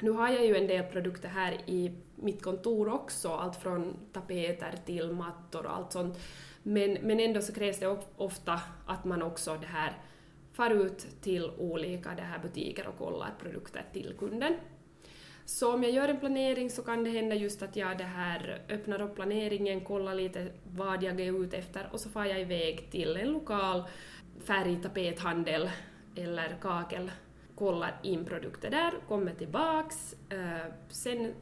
Nu 0.00 0.10
har 0.10 0.28
jag 0.28 0.46
ju 0.46 0.56
en 0.56 0.66
del 0.66 0.84
produkter 0.84 1.28
här 1.28 1.52
i 1.66 1.92
mitt 2.14 2.42
kontor 2.42 2.88
också, 2.88 3.28
allt 3.28 3.56
från 3.56 3.96
tapeter 4.12 4.74
till 4.86 5.12
mattor 5.12 5.66
och 5.66 5.76
allt 5.76 5.92
sånt. 5.92 6.18
Men, 6.62 6.92
men 6.92 7.20
ändå 7.20 7.42
så 7.42 7.52
krävs 7.52 7.78
det 7.78 7.98
ofta 8.16 8.60
att 8.86 9.04
man 9.04 9.22
också 9.22 9.56
det 9.60 9.66
här 9.66 9.98
far 10.52 10.70
ut 10.70 11.06
till 11.20 11.50
olika 11.58 12.10
det 12.16 12.22
här 12.22 12.38
butiker 12.38 12.86
och 12.86 12.98
kollar 12.98 13.30
produkter 13.40 13.84
till 13.92 14.14
kunden. 14.18 14.54
Så 15.44 15.74
om 15.74 15.82
jag 15.82 15.92
gör 15.92 16.08
en 16.08 16.20
planering 16.20 16.70
så 16.70 16.82
kan 16.82 17.04
det 17.04 17.10
hända 17.10 17.34
just 17.34 17.62
att 17.62 17.76
jag 17.76 17.98
det 17.98 18.04
här 18.04 18.62
öppnar 18.68 19.00
upp 19.00 19.14
planeringen, 19.14 19.80
kollar 19.80 20.14
lite 20.14 20.48
vad 20.76 21.02
jag 21.02 21.20
är 21.20 21.42
ute 21.44 21.56
efter 21.56 21.88
och 21.92 22.00
så 22.00 22.08
far 22.08 22.24
jag 22.24 22.40
iväg 22.40 22.90
till 22.90 23.16
en 23.16 23.28
lokal 23.28 23.84
färgtapethandel 24.44 25.70
eller 26.16 26.56
kakel, 26.60 27.10
kollar 27.54 27.94
in 28.02 28.24
produkter 28.24 28.70
där, 28.70 28.92
kommer 29.08 29.34
tillbaks, 29.34 30.14
eh, 30.30 30.72
sen 30.88 31.34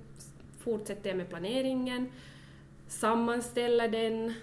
fortsätter 0.58 1.10
jag 1.10 1.16
med 1.16 1.28
planeringen, 1.28 2.12
sammanställer 2.88 3.88
den, 3.88 4.34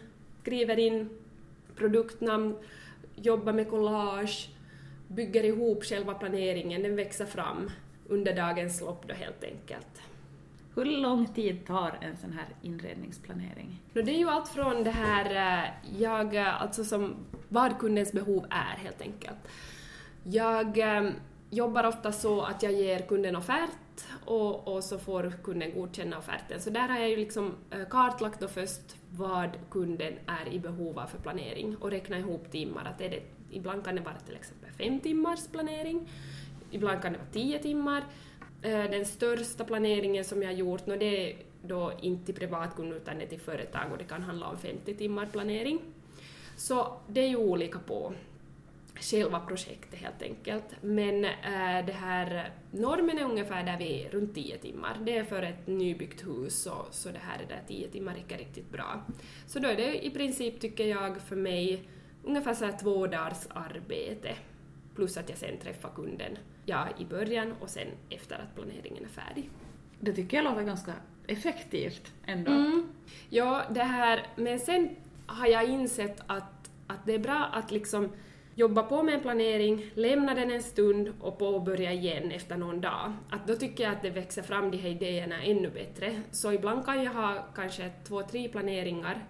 skriver 0.48 0.80
in 0.80 1.10
produktnamn, 1.76 2.56
jobbar 3.16 3.54
med 3.54 3.70
collage, 3.70 4.50
bygger 5.08 5.44
ihop 5.44 5.84
själva 5.84 6.14
planeringen, 6.14 6.84
den 6.84 6.96
växer 6.96 7.26
fram 7.26 7.70
under 8.08 8.36
dagens 8.36 8.82
lopp 8.82 9.08
då 9.08 9.14
helt 9.14 9.44
enkelt. 9.44 10.02
Hur 10.76 10.86
lång 10.86 11.28
tid 11.28 11.66
tar 11.66 11.98
en 12.02 12.18
sån 12.18 12.34
här 12.34 12.46
inredningsplanering? 12.62 13.82
Det 13.94 14.00
är 14.02 14.18
ju 14.18 14.30
allt 14.30 14.48
från 14.48 14.84
det 14.84 14.92
här, 14.92 15.26
eh, 15.26 15.70
jag, 16.02 16.36
eh, 16.36 16.62
alltså 16.62 16.84
som 16.84 17.16
vad 17.50 17.80
kundens 17.80 18.12
behov 18.12 18.46
är 18.50 18.78
helt 18.78 19.02
enkelt. 19.02 19.48
Jag 20.24 20.78
eh, 20.78 21.12
jobbar 21.50 21.84
ofta 21.84 22.12
så 22.12 22.42
att 22.42 22.64
jag 22.64 22.74
ger 22.74 23.00
kunden 23.00 23.36
offert 23.36 24.06
och, 24.26 24.68
och 24.68 24.84
så 24.84 25.00
får 25.00 25.34
kunden 25.44 25.74
godkänna 25.74 26.18
offerten. 26.18 26.62
Så 26.62 26.70
där 26.70 26.88
har 26.88 27.00
jag 27.00 27.10
ju 27.10 27.16
liksom 27.16 27.56
kartlagt 27.90 28.40
då 28.40 28.48
först 28.48 28.96
vad 29.18 29.50
kunden 29.70 30.14
är 30.26 30.54
i 30.54 30.60
behov 30.60 31.00
av 31.00 31.08
för 31.08 31.18
planering 31.18 31.76
och 31.78 31.92
räkna 31.92 32.18
ihop 32.18 32.52
timmar. 32.52 32.86
Att 32.86 33.02
är 33.02 33.10
det, 33.10 33.22
ibland 33.52 33.86
kan 33.86 33.96
det 33.96 34.02
vara 34.02 34.16
till 34.16 34.36
exempel 34.36 34.72
fem 34.72 35.00
timmars 35.00 35.48
planering, 35.52 36.10
ibland 36.72 37.02
kan 37.02 37.14
det 37.14 37.18
vara 37.20 37.30
tio 37.32 37.60
timmar. 37.60 38.04
Eh, 38.62 38.84
den 38.84 39.06
största 39.06 39.64
planeringen 39.64 40.26
som 40.26 40.42
jag 40.42 40.50
har 40.50 40.56
gjort, 40.56 40.86
det 40.86 41.32
är 41.32 41.38
då 41.62 41.92
inte 42.02 42.26
till 42.26 42.36
privatkund 42.36 42.94
utan 42.94 43.18
det 43.18 43.24
är 43.24 43.28
till 43.28 43.40
företag 43.40 43.92
och 43.92 43.98
det 43.98 44.04
kan 44.04 44.24
handla 44.24 44.48
om 44.48 44.58
50 44.58 44.96
timmar 44.96 45.26
planering. 45.26 45.80
Så 46.58 46.98
det 47.08 47.22
är 47.22 47.28
ju 47.28 47.36
olika 47.36 47.80
på 47.80 48.14
själva 49.00 49.40
projektet 49.40 50.00
helt 50.00 50.22
enkelt. 50.22 50.64
Men 50.82 51.26
äh, 51.26 51.86
det 51.86 51.94
här, 51.94 52.52
normen 52.72 53.18
är 53.18 53.24
ungefär 53.24 53.64
där 53.64 53.78
vi 53.78 54.04
är 54.04 54.10
runt 54.10 54.36
10 54.36 54.58
timmar. 54.58 54.98
Det 55.06 55.18
är 55.18 55.24
för 55.24 55.42
ett 55.42 55.68
nybyggt 55.68 56.28
hus 56.28 56.62
så, 56.62 56.86
så 56.92 57.10
det 57.10 57.20
här 57.20 57.44
är 57.44 57.48
där 57.48 57.62
10 57.68 57.88
timmar 57.88 58.14
räcker 58.14 58.38
riktigt 58.38 58.72
bra. 58.72 59.04
Så 59.48 59.60
då 59.60 59.68
är 59.68 59.76
det 59.76 60.06
i 60.06 60.10
princip, 60.10 60.60
tycker 60.60 60.86
jag, 60.88 61.22
för 61.22 61.36
mig 61.36 61.84
ungefär 62.24 62.54
så 62.54 62.66
här 62.66 62.78
två 62.82 63.08
dagars 63.08 63.48
arbete. 63.50 64.36
Plus 64.96 65.18
att 65.18 65.30
jag 65.30 65.38
sen 65.38 65.58
träffar 65.58 65.90
kunden, 65.96 66.38
ja, 66.66 66.88
i 66.98 67.06
början 67.06 67.54
och 67.60 67.70
sen 67.70 67.88
efter 68.10 68.36
att 68.36 68.56
planeringen 68.56 69.04
är 69.04 69.10
färdig. 69.10 69.50
Det 70.00 70.14
tycker 70.14 70.38
jag 70.38 70.44
låter 70.44 70.64
ganska 70.64 70.94
effektivt 71.28 72.14
ändå. 72.26 72.52
Mm. 72.52 72.88
Ja, 73.30 73.64
det 73.70 73.84
här, 73.84 74.28
men 74.36 74.60
sen 74.60 74.96
har 75.26 75.48
jag 75.48 75.70
insett 75.70 76.22
att, 76.28 76.72
att 76.88 77.06
det 77.06 77.14
är 77.14 77.20
bra 77.20 77.50
att 77.54 77.72
liksom 77.72 78.12
jobba 78.58 78.84
på 78.84 79.04
med 79.04 79.16
en 79.16 79.22
planering, 79.22 79.92
lämna 79.94 80.36
den 80.36 80.52
en 80.52 80.64
stund 80.64 81.14
och 81.22 81.40
påbörja 81.40 81.94
igen 81.94 82.32
efter 82.32 82.58
någon 82.58 82.82
dag. 82.82 83.14
Att 83.30 83.48
då 83.48 83.56
tycker 83.56 83.84
jag 83.84 83.94
att 83.94 84.02
det 84.02 84.10
växer 84.10 84.42
fram 84.42 84.72
de 84.72 84.78
här 84.78 84.90
idéerna 84.90 85.44
ännu 85.44 85.70
bättre. 85.70 86.22
Så 86.32 86.54
ibland 86.54 86.86
kan 86.86 87.04
jag 87.04 87.14
ha 87.14 87.48
kanske 87.56 87.92
två, 88.08 88.22
tre 88.22 88.48
planeringar 88.48 89.26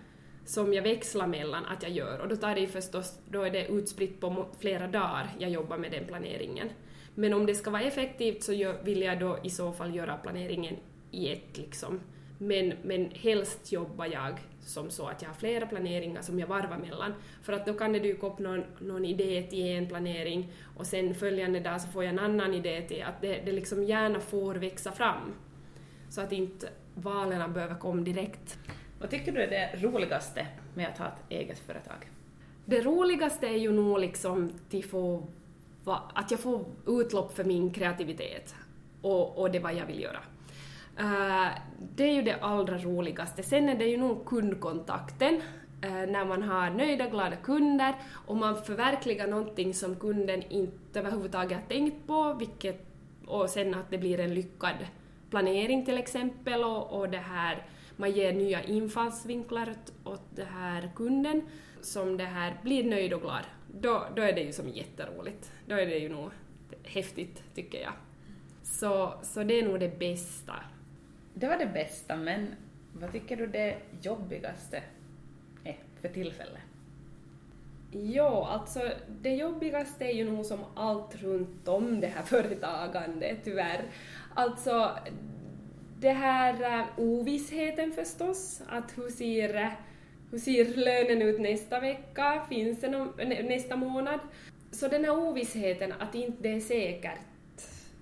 som 0.46 0.74
jag 0.74 0.81
växlar 0.81 1.27
mellan 1.27 1.65
att 1.65 1.84
jag 1.84 1.91
gör 1.91 2.19
och 2.19 2.27
då 2.27 2.36
tar 2.36 2.55
det 2.55 2.62
ju 2.62 2.67
förstås, 2.67 3.19
då 3.29 3.41
är 3.41 3.51
det 3.51 3.67
utspritt 3.67 4.19
på 4.19 4.46
flera 4.60 4.88
dagar 4.88 5.36
jag 5.39 5.50
jobbar 5.50 5.77
med 5.77 5.91
den 5.91 6.05
planeringen. 6.05 6.69
Men 7.15 7.34
om 7.34 7.46
det 7.46 7.55
ska 7.55 7.69
vara 7.69 7.81
effektivt 7.81 8.43
så 8.43 8.74
vill 8.84 9.01
jag 9.01 9.19
då 9.19 9.38
i 9.43 9.50
så 9.50 9.72
fall 9.72 9.96
göra 9.96 10.17
planeringen 10.17 10.75
i 11.12 11.31
ett 11.31 11.57
liksom. 11.57 12.00
Men, 12.38 12.74
men 12.84 13.12
helst 13.12 13.72
jobbar 13.72 14.05
jag 14.05 14.39
som 14.68 14.90
så 14.90 15.08
att 15.08 15.22
jag 15.22 15.30
har 15.30 15.36
flera 15.36 15.66
planeringar 15.66 16.22
som 16.22 16.40
jag 16.40 16.48
varvar 16.48 16.78
mellan. 16.78 17.14
För 17.42 17.54
att 17.54 17.66
då 17.66 17.74
kan 17.74 17.94
det 17.94 18.00
dyka 18.00 18.28
upp 18.28 18.40
någon, 18.40 18.64
någon 18.80 19.06
idé 19.06 19.48
till 19.50 19.66
en 19.66 19.88
planering 19.88 20.52
och 20.78 20.86
sen 20.86 21.16
följande 21.16 21.60
dag 21.60 21.82
så 21.82 21.88
får 21.88 22.04
jag 22.04 22.14
en 22.14 22.20
annan 22.20 22.54
idé 22.54 22.82
till 22.82 23.04
att 23.04 23.22
det, 23.22 23.42
det 23.46 23.52
liksom 23.52 23.84
gärna 23.84 24.20
får 24.20 24.56
växa 24.56 24.92
fram. 24.92 25.34
Så 26.10 26.22
att 26.22 26.32
inte 26.32 26.70
valen 26.96 27.54
behöver 27.54 27.76
komma 27.76 28.02
direkt. 28.02 28.60
Vad 29.00 29.10
tycker 29.10 29.32
du 29.32 29.42
är 29.42 29.50
det 29.50 29.88
roligaste 29.88 30.48
med 30.74 30.88
att 30.88 30.98
ha 30.98 31.06
ett 31.06 31.24
eget 31.30 31.60
företag? 31.60 32.12
Det 32.66 32.82
roligaste 32.82 33.48
är 33.48 33.58
ju 33.58 33.72
nog 33.72 34.00
liksom 34.00 34.52
få, 34.90 35.28
att 36.14 36.32
jag 36.32 36.40
får 36.40 36.66
utlopp 36.88 37.36
för 37.36 37.44
min 37.44 37.72
kreativitet 37.72 38.56
och, 39.02 39.38
och 39.38 39.52
det 39.52 39.60
vad 39.60 39.74
jag 39.74 39.86
vill 39.86 40.02
göra. 40.02 40.20
Uh, 41.00 41.48
det 41.96 42.04
är 42.04 42.13
ju 42.13 42.22
det 42.22 42.36
allra 42.42 42.77
roligaste. 42.77 43.44
Sen 43.44 43.70
är 43.70 43.75
det 43.75 43.86
ju 43.86 43.98
nog 43.98 44.25
kundkontakten, 44.25 45.36
uh, 45.86 46.12
när 46.12 46.25
man 46.25 46.44
har 46.44 46.70
nöjda, 46.70 47.10
glada 47.10 47.36
kunder 47.36 47.96
och 48.12 48.38
man 48.38 48.63
förverkligar 48.63 49.27
någonting 49.27 49.74
som 49.74 49.96
kunden 49.96 50.44
inte 50.44 51.00
överhuvudtaget 51.00 51.58
har 51.58 51.68
tänkt 51.68 52.08
på, 52.08 52.34
vilket, 52.34 52.86
och 53.25 53.50
sen 53.50 53.74
att 53.74 53.92
det 53.92 53.98
blir 53.98 54.20
en 54.20 54.34
lyckad 54.34 54.75
planering 55.30 55.86
till 55.86 55.98
exempel 55.98 56.63
och, 56.63 57.00
och 57.00 57.10
det 57.10 57.18
här, 57.18 57.66
man 57.96 58.12
ger 58.12 58.34
nya 58.34 58.63
infallsvinklar 58.63 59.75
åt 60.04 60.36
det 60.36 60.48
här 60.54 60.92
kunden 60.96 61.42
som 61.82 62.18
det 62.18 62.25
här 62.25 62.58
blir 62.63 62.84
nöjd 62.84 63.13
och 63.13 63.22
glad. 63.22 63.46
Då, 63.82 64.06
då 64.16 64.22
är 64.22 64.34
det 64.34 64.42
ju 64.42 64.54
som 64.54 64.70
jätteroligt. 64.70 65.51
Då 65.66 65.75
är 65.75 65.86
det 65.86 65.98
ju 65.98 66.10
nog 66.10 66.32
häftigt, 66.84 67.44
tycker 67.56 67.82
jag. 67.82 67.94
Så, 68.63 69.13
så 69.24 69.44
det 69.44 69.60
är 69.60 69.63
nog 69.63 69.80
det 69.80 70.00
bästa 70.00 70.54
det 71.39 71.48
var 71.48 71.58
det 71.58 71.65
bästa, 71.65 72.15
men 72.15 72.56
vad 72.94 73.12
tycker 73.12 73.38
du 73.38 73.48
det 73.48 73.77
jobbigaste 74.01 74.84
är 75.63 75.77
för 76.01 76.10
tillfället? 76.10 76.62
Ja, 77.91 78.48
alltså 78.48 78.91
det 79.22 79.36
jobbigaste 79.36 80.06
är 80.06 80.13
ju 80.13 80.32
nog 80.32 80.46
som 80.46 80.60
allt 80.75 81.15
runt 81.15 81.67
om 81.67 82.00
det 82.00 82.08
här 82.08 82.24
företagandet, 82.25 83.38
tyvärr. 83.44 83.82
Alltså, 84.34 84.91
det 86.00 86.12
här 86.12 86.79
eh, 86.79 86.86
ovissheten 86.98 87.91
förstås, 87.91 88.62
att 88.67 88.98
hur 88.98 89.10
ser, 89.10 89.56
eh, 89.56 89.70
hur 90.32 90.38
ser 90.38 90.65
lönen 90.65 91.22
ut 91.22 91.41
nästa 91.41 91.79
vecka, 91.79 92.46
finns 92.50 92.82
det 92.82 92.89
någon, 92.89 93.13
nästa 93.27 93.75
månad? 93.75 94.20
Så 94.72 94.88
den 94.88 95.06
här 95.06 95.29
ovissheten, 95.29 95.94
att 96.00 96.15
inte 96.15 96.44
det 96.44 96.51
är 96.51 96.60
säkert 96.60 97.20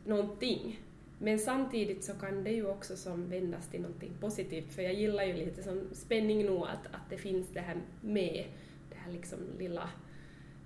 någonting. 0.06 0.80
Men 1.20 1.40
samtidigt 1.40 2.04
så 2.04 2.14
kan 2.14 2.44
det 2.44 2.52
ju 2.52 2.68
också 2.68 2.98
som 2.98 3.30
vändas 3.30 3.68
till 3.68 3.82
någonting 3.82 4.12
positivt, 4.20 4.74
för 4.74 4.82
jag 4.82 4.94
gillar 4.94 5.24
ju 5.24 5.34
lite 5.34 5.64
som 5.64 5.82
spänning 5.94 6.46
nog 6.46 6.64
att, 6.64 6.96
att 6.96 7.10
det 7.10 7.18
finns 7.18 7.48
det 7.54 7.60
här 7.60 7.78
med, 8.02 8.46
det 8.90 8.96
här 8.96 9.12
liksom 9.12 9.40
lilla 9.60 9.90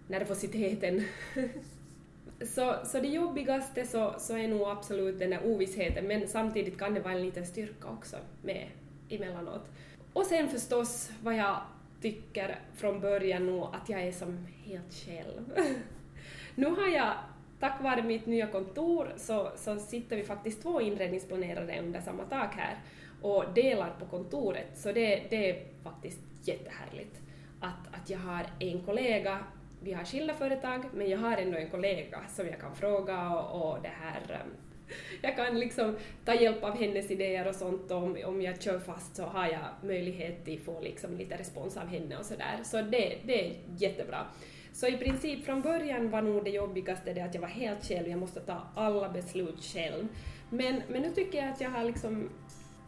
nervositeten. 0.08 1.04
så, 2.42 2.76
så 2.86 3.00
det 3.00 3.08
jobbigaste 3.08 3.86
så, 3.86 4.16
så 4.20 4.38
är 4.38 4.48
nog 4.48 4.62
absolut 4.62 5.20
den 5.20 5.30
där 5.30 5.46
ovissheten, 5.46 6.08
men 6.08 6.28
samtidigt 6.28 6.78
kan 6.78 6.94
det 6.94 7.00
vara 7.00 7.14
en 7.14 7.26
liten 7.26 7.46
styrka 7.46 7.88
också 7.88 8.18
med 8.42 8.68
emellanåt. 9.10 9.70
Och 10.14 10.26
sen 10.26 10.50
förstås 10.50 11.12
vad 11.24 11.36
jag 11.36 11.58
tycker 12.02 12.60
från 12.76 13.00
början 13.00 13.46
nog 13.46 13.64
att 13.64 13.90
jag 13.90 14.02
är 14.02 14.12
som 14.12 14.48
helt 14.66 14.94
själv. 14.94 15.54
nu 16.56 16.66
har 16.66 16.88
jag 16.88 17.14
tack 17.60 17.82
vare 17.82 18.04
mitt 18.04 18.26
nya 18.26 18.48
kontor 18.48 19.14
så, 19.18 19.52
så 19.56 19.80
sitter 19.80 20.16
vi 20.16 20.24
faktiskt 20.24 20.62
två 20.62 20.82
inredningsplanerare 20.82 21.80
under 21.80 22.02
samma 22.02 22.24
tak 22.24 22.56
här 22.56 22.78
och 23.22 23.46
delar 23.56 23.94
på 24.00 24.06
kontoret, 24.06 24.78
så 24.78 24.92
det, 24.92 25.24
det 25.30 25.50
är 25.50 25.64
faktiskt 25.84 26.20
jättehärligt 26.44 27.22
att, 27.60 28.02
att 28.02 28.10
jag 28.10 28.20
har 28.20 28.46
en 28.60 28.84
kollega 28.84 29.40
vi 29.82 29.94
har 29.94 30.04
skilda 30.04 30.34
företag, 30.34 30.86
men 30.94 31.10
jag 31.10 31.18
har 31.18 31.38
ändå 31.38 31.58
en 31.58 31.70
kollega 31.70 32.20
som 32.28 32.48
jag 32.48 32.60
kan 32.60 32.76
fråga 32.76 33.30
och, 33.30 33.72
och 33.72 33.82
det 33.82 33.92
här 34.02 34.42
ehm, 34.42 34.50
jag 35.22 35.36
kan 35.36 35.60
liksom 35.60 35.98
ta 36.26 36.34
hjälp 36.34 36.64
av 36.64 36.78
hennes 36.78 37.12
idéer 37.12 37.48
och 37.48 37.56
sånt 37.56 37.92
om, 37.92 38.18
om 38.26 38.42
jag 38.42 38.62
kör 38.62 38.80
fast 38.80 39.16
så 39.16 39.24
har 39.24 39.48
jag 39.48 39.88
möjlighet 39.88 40.50
att 40.50 40.60
få 40.60 40.82
liksom 40.82 41.18
lite 41.18 41.38
respons 41.38 41.78
av 41.78 41.88
henne 41.88 42.18
och 42.18 42.26
sådär. 42.26 42.60
Så 42.64 42.78
det, 42.82 43.18
det 43.26 43.46
är 43.46 43.54
jättebra. 43.78 44.26
Så 44.80 44.88
i 44.88 44.98
princip 44.98 45.46
från 45.46 45.62
början 45.62 46.10
var 46.10 46.22
nog 46.22 46.44
det 46.44 46.50
jobbigaste 46.50 47.14
det 47.14 47.22
att 47.22 47.34
jag 47.34 47.42
var 47.42 47.48
helt 47.48 47.86
själv, 47.88 48.08
jag 48.08 48.20
måste 48.20 48.40
ta 48.40 48.62
alla 48.76 49.10
beslut 49.10 49.64
själv. 49.64 50.08
Men, 50.50 50.82
men 50.88 51.02
nu 51.02 51.10
tycker 51.10 51.38
jag 51.38 51.50
att 51.50 51.62
jag 51.62 51.70
har 51.70 51.84
liksom 51.84 52.30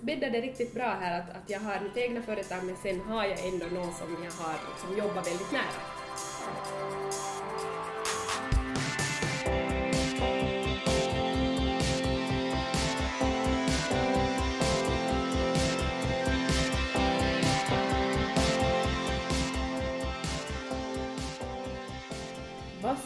bäddat 0.01 0.31
det 0.31 0.41
riktigt 0.41 0.73
bra 0.73 0.97
här, 1.01 1.21
att, 1.21 1.29
att 1.29 1.49
jag 1.49 1.59
har 1.59 1.79
mitt 1.79 1.97
egna 1.97 2.21
företag 2.21 2.63
men 2.63 2.75
sen 2.75 2.99
har 3.01 3.25
jag 3.25 3.47
ändå 3.47 3.65
någon 3.65 3.93
som 3.93 4.23
jag 4.23 4.31
har 4.31 4.59
som 4.77 4.97
jobbar 4.97 5.23
väldigt 5.23 5.51
nära. 5.51 7.30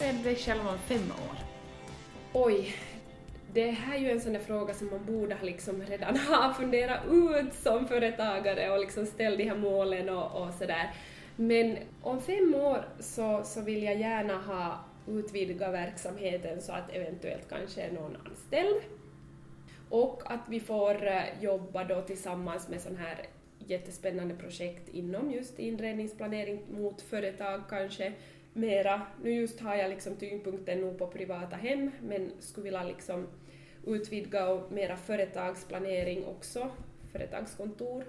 Vad 0.06 0.24
dig 0.24 0.36
själv 0.36 0.60
om 0.68 0.78
fem 0.78 1.10
år? 1.10 1.36
Oj, 2.32 2.74
det 3.52 3.70
här 3.70 3.96
är 3.96 4.00
ju 4.00 4.10
en 4.10 4.20
sån 4.20 4.32
där 4.32 4.40
fråga 4.40 4.74
som 4.74 4.90
man 4.90 5.04
borde 5.04 5.34
ha 5.34 5.44
liksom 5.44 5.82
redan 5.82 6.16
ha 6.16 6.54
funderat 6.54 7.00
ut 7.06 7.54
som 7.54 7.88
företagare 7.88 8.70
och 8.70 8.80
liksom 8.80 9.06
ställt 9.06 9.38
de 9.38 9.44
här 9.44 9.56
målen 9.56 10.08
och, 10.08 10.42
och 10.42 10.54
sådär. 10.54 10.90
Men 11.36 11.78
om 12.02 12.22
fem 12.22 12.54
år 12.54 12.88
så, 13.00 13.42
så 13.44 13.60
vill 13.60 13.82
jag 13.82 14.00
gärna 14.00 14.36
ha 14.36 14.84
utvidgat 15.08 15.72
verksamheten 15.72 16.62
så 16.62 16.72
att 16.72 16.90
eventuellt 16.92 17.48
kanske 17.48 17.92
någon 17.92 18.16
anställd. 18.26 18.80
Och 19.88 20.22
att 20.24 20.48
vi 20.48 20.60
får 20.60 21.06
eh, 21.06 21.22
jobba 21.40 21.84
då 21.84 22.02
tillsammans 22.02 22.68
med 22.68 22.80
sådana 22.80 23.00
här 23.00 23.26
jättespännande 23.58 24.34
projekt 24.34 24.88
inom 24.88 25.30
just 25.30 25.58
inredningsplanering 25.58 26.62
mot 26.70 27.02
företag 27.02 27.62
kanske, 27.68 28.12
mera. 28.56 29.02
Nu 29.22 29.30
just 29.34 29.60
har 29.60 29.74
jag 29.74 29.90
liksom 29.90 30.16
tyngdpunkten 30.16 30.80
nog 30.80 30.98
på 30.98 31.06
privata 31.06 31.56
hem, 31.56 31.90
men 32.02 32.32
skulle 32.38 32.64
vilja 32.64 32.82
liksom 32.82 33.26
utvidga 33.86 34.48
och 34.48 34.72
mera 34.72 34.96
företagsplanering 34.96 36.24
också, 36.24 36.70
företagskontor. 37.12 38.04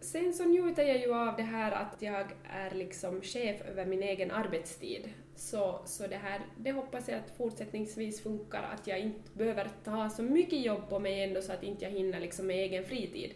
Sen 0.00 0.32
så 0.32 0.44
njuter 0.44 0.82
jag 0.82 0.98
ju 0.98 1.14
av 1.14 1.36
det 1.36 1.42
här 1.42 1.72
att 1.72 2.02
jag 2.02 2.26
är 2.50 2.70
liksom 2.70 3.22
chef 3.22 3.60
över 3.60 3.86
min 3.86 4.02
egen 4.02 4.30
arbetstid. 4.30 5.10
Så, 5.36 5.80
så 5.84 6.06
det 6.06 6.16
här, 6.16 6.40
det 6.56 6.72
hoppas 6.72 7.08
jag 7.08 7.18
att 7.18 7.36
fortsättningsvis 7.36 8.22
funkar, 8.22 8.62
att 8.62 8.86
jag 8.86 9.00
inte 9.00 9.30
behöver 9.34 9.68
ta 9.84 10.10
så 10.10 10.22
mycket 10.22 10.64
jobb 10.64 10.88
på 10.88 10.98
mig 10.98 11.24
ändå 11.24 11.42
så 11.42 11.52
att 11.52 11.62
inte 11.62 11.84
jag 11.84 11.92
hinner 11.92 12.20
liksom 12.20 12.46
med 12.46 12.56
egen 12.56 12.84
fritid. 12.84 13.30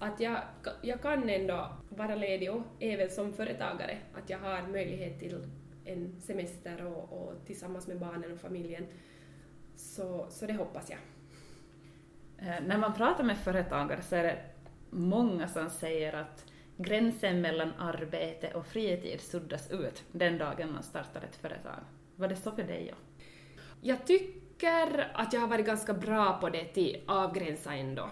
Att 0.00 0.20
jag, 0.20 0.36
jag 0.82 1.02
kan 1.02 1.28
ändå 1.28 1.68
vara 1.88 2.14
ledig 2.14 2.52
och 2.52 2.62
även 2.80 3.10
som 3.10 3.32
företagare, 3.32 3.98
att 4.14 4.30
jag 4.30 4.38
har 4.38 4.68
möjlighet 4.68 5.18
till 5.18 5.34
en 5.92 6.20
semester 6.20 6.86
och, 6.86 7.12
och 7.12 7.46
tillsammans 7.46 7.86
med 7.86 7.98
barnen 7.98 8.32
och 8.32 8.38
familjen. 8.38 8.86
Så, 9.76 10.26
så 10.30 10.46
det 10.46 10.52
hoppas 10.52 10.90
jag. 10.90 10.98
Eh, 12.48 12.60
när 12.66 12.78
man 12.78 12.94
pratar 12.94 13.24
med 13.24 13.38
företagare 13.38 14.02
så 14.02 14.16
är 14.16 14.22
det 14.22 14.38
många 14.90 15.48
som 15.48 15.70
säger 15.70 16.12
att 16.12 16.44
gränsen 16.76 17.40
mellan 17.40 17.72
arbete 17.78 18.54
och 18.54 18.66
fritid 18.66 19.20
suddas 19.20 19.70
ut 19.70 20.04
den 20.12 20.38
dagen 20.38 20.72
man 20.72 20.82
startar 20.82 21.22
ett 21.22 21.36
företag. 21.36 21.80
Var 22.16 22.28
det 22.28 22.36
så 22.36 22.52
för 22.52 22.62
dig? 22.62 22.86
Ja? 22.88 22.94
Jag 23.80 24.06
tycker 24.06 25.10
att 25.14 25.32
jag 25.32 25.40
har 25.40 25.48
varit 25.48 25.66
ganska 25.66 25.94
bra 25.94 26.38
på 26.40 26.48
det 26.48 26.64
till 26.64 27.02
avgränsa 27.06 27.74
ändå 27.74 28.10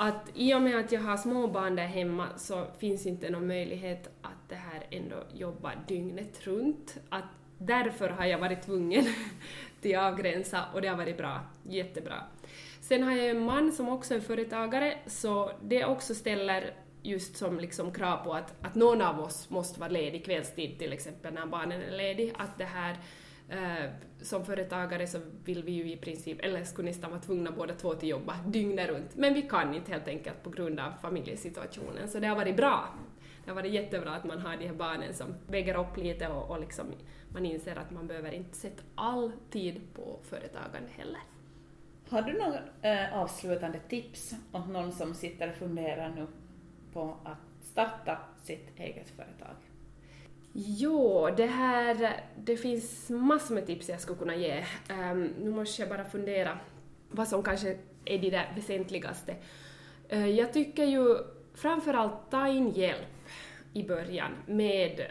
att 0.00 0.30
i 0.34 0.54
och 0.54 0.62
med 0.62 0.78
att 0.78 0.92
jag 0.92 1.00
har 1.00 1.16
småbarn 1.16 1.76
där 1.76 1.86
hemma 1.86 2.26
så 2.36 2.66
finns 2.78 3.06
inte 3.06 3.30
någon 3.30 3.46
möjlighet 3.46 4.10
att 4.22 4.48
det 4.48 4.54
här 4.54 4.86
ändå 4.90 5.16
jobbar 5.34 5.74
dygnet 5.88 6.46
runt. 6.46 6.98
Att 7.08 7.24
därför 7.58 8.08
har 8.08 8.24
jag 8.24 8.38
varit 8.38 8.62
tvungen 8.62 9.04
till 9.80 9.98
att 9.98 10.12
avgränsa 10.12 10.64
och 10.74 10.82
det 10.82 10.88
har 10.88 10.96
varit 10.96 11.16
bra, 11.16 11.40
jättebra. 11.62 12.14
Sen 12.80 13.02
har 13.02 13.12
jag 13.12 13.30
en 13.30 13.44
man 13.44 13.72
som 13.72 13.88
också 13.88 14.14
är 14.14 14.20
företagare, 14.20 14.98
så 15.06 15.50
det 15.62 15.84
också 15.84 16.14
ställer 16.14 16.74
just 17.02 17.36
som 17.36 17.60
liksom 17.60 17.92
krav 17.92 18.24
på 18.24 18.34
att, 18.34 18.64
att 18.64 18.74
någon 18.74 19.02
av 19.02 19.20
oss 19.20 19.50
måste 19.50 19.80
vara 19.80 19.90
ledig 19.90 20.24
kvällstid 20.24 20.78
till 20.78 20.92
exempel 20.92 21.34
när 21.34 21.46
barnen 21.46 21.82
är 21.82 21.96
ledig, 21.96 22.32
att 22.38 22.58
det 22.58 22.64
här 22.64 22.96
Eh, 23.50 23.90
som 24.22 24.44
företagare 24.44 25.06
så 25.06 25.18
vill 25.44 25.62
vi 25.62 25.72
ju 25.72 25.92
i 25.92 25.96
princip, 25.96 26.38
eller 26.40 26.64
skulle 26.64 26.88
nästan 26.88 27.10
vara 27.10 27.20
tvungna 27.20 27.50
båda 27.50 27.74
två 27.74 27.94
till 27.94 28.08
jobba 28.08 28.36
dygnet 28.46 28.88
runt, 28.88 29.16
men 29.16 29.34
vi 29.34 29.42
kan 29.42 29.74
inte 29.74 29.92
helt 29.92 30.08
enkelt 30.08 30.42
på 30.42 30.50
grund 30.50 30.80
av 30.80 30.92
familjesituationen, 31.02 32.08
så 32.08 32.18
det 32.18 32.26
har 32.26 32.36
varit 32.36 32.56
bra 32.56 32.88
det 33.44 33.50
har 33.50 33.54
varit 33.54 33.72
jättebra 33.72 34.14
att 34.14 34.24
man 34.24 34.40
har 34.40 34.56
de 34.56 34.66
här 34.66 34.74
barnen 34.74 35.14
som 35.14 35.34
väger 35.46 35.78
upp 35.78 35.96
lite 35.96 36.28
och, 36.28 36.50
och 36.50 36.60
liksom, 36.60 36.86
man 37.32 37.46
inser 37.46 37.76
att 37.76 37.90
man 37.90 38.06
behöver 38.06 38.32
inte 38.32 38.56
sätta 38.56 38.82
all 38.94 39.32
tid 39.50 39.80
på 39.94 40.18
företagande 40.22 40.88
heller. 40.96 41.20
Har 42.08 42.22
du 42.22 42.32
några 42.32 42.60
eh, 42.82 43.18
avslutande 43.18 43.78
tips 43.88 44.34
åt 44.52 44.68
någon 44.68 44.92
som 44.92 45.14
sitter 45.14 45.50
och 45.50 45.54
funderar 45.54 46.10
nu 46.10 46.26
på 46.92 47.16
att 47.24 47.64
starta 47.64 48.18
sitt 48.42 48.78
eget 48.78 49.08
företag? 49.10 49.56
Jo, 50.52 51.28
det 51.36 51.46
här, 51.46 52.24
det 52.36 52.56
finns 52.56 53.10
massor 53.10 53.54
med 53.54 53.66
tips 53.66 53.88
jag 53.88 54.00
skulle 54.00 54.18
kunna 54.18 54.36
ge. 54.36 54.64
Um, 54.90 55.22
nu 55.22 55.50
måste 55.50 55.82
jag 55.82 55.88
bara 55.88 56.04
fundera 56.04 56.58
vad 57.10 57.28
som 57.28 57.42
kanske 57.42 57.78
är 58.04 58.18
det 58.18 58.30
där 58.30 58.52
väsentligaste. 58.56 59.36
Uh, 60.12 60.30
jag 60.30 60.52
tycker 60.52 60.84
ju 60.84 61.16
framförallt 61.54 62.30
ta 62.30 62.48
in 62.48 62.70
hjälp 62.70 63.28
i 63.72 63.82
början 63.82 64.32
med 64.46 65.06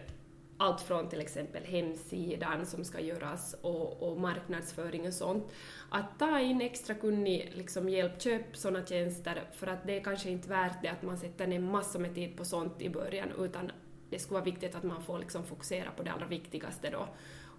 allt 0.58 0.82
från 0.82 1.10
till 1.10 1.22
exempel 1.22 1.64
hemsidan 1.64 2.66
som 2.66 2.86
ska 2.86 3.00
göras 3.00 3.56
och, 3.62 4.04
och 4.04 4.20
marknadsföring 4.20 5.08
och 5.08 5.14
sånt. 5.14 5.52
Att 5.90 6.20
ta 6.20 6.40
in 6.40 6.62
extra 6.62 6.96
kunnig 6.96 7.52
liksom, 7.56 7.90
hjälp, 7.90 8.22
köp 8.22 8.58
sådana 8.58 8.86
tjänster 8.86 9.44
för 9.54 9.68
att 9.68 9.88
det 9.88 9.98
är 9.98 10.04
kanske 10.04 10.30
inte 10.30 10.50
värt 10.50 10.82
det 10.82 10.88
att 10.88 11.04
man 11.04 11.18
sätter 11.18 11.48
ner 11.48 11.60
massor 11.60 12.00
med 12.00 12.16
tid 12.16 12.38
på 12.38 12.46
sånt 12.46 12.82
i 12.82 12.90
början 12.90 13.30
utan 13.40 13.72
det 14.10 14.20
skulle 14.20 14.34
vara 14.34 14.46
viktigt 14.46 14.76
att 14.76 14.84
man 14.84 15.04
får 15.04 15.20
liksom 15.20 15.44
fokusera 15.46 15.92
på 15.92 16.04
det 16.04 16.12
allra 16.12 16.28
viktigaste 16.28 16.90
då. 16.90 17.08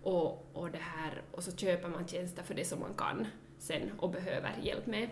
Och, 0.02 0.50
och, 0.52 0.70
det 0.70 0.78
här, 0.78 1.22
och 1.30 1.42
så 1.42 1.56
köper 1.56 1.88
man 1.88 2.06
tjänster 2.06 2.42
för 2.42 2.54
det 2.54 2.64
som 2.64 2.80
man 2.80 2.94
kan 2.94 3.26
sen 3.58 3.90
och 3.98 4.10
behöver 4.10 4.52
hjälp 4.62 4.86
med. 4.86 5.08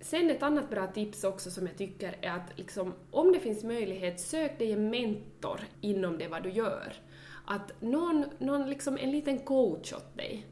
Sen 0.00 0.30
ett 0.30 0.42
annat 0.42 0.70
bra 0.70 0.86
tips 0.86 1.24
också 1.24 1.50
som 1.50 1.66
jag 1.66 1.76
tycker 1.76 2.16
är 2.20 2.30
att 2.30 2.58
liksom, 2.58 2.94
om 3.10 3.32
det 3.32 3.40
finns 3.40 3.64
möjlighet, 3.64 4.20
sök 4.20 4.58
dig 4.58 4.72
en 4.72 4.90
mentor 4.90 5.60
inom 5.80 6.18
det 6.18 6.28
vad 6.28 6.42
du 6.42 6.50
gör. 6.50 6.92
Att 7.44 7.82
någon, 7.82 8.24
någon 8.38 8.70
liksom, 8.70 8.98
en 8.98 9.10
liten 9.10 9.38
coach 9.38 9.92
åt 9.92 10.16
dig. 10.16 10.46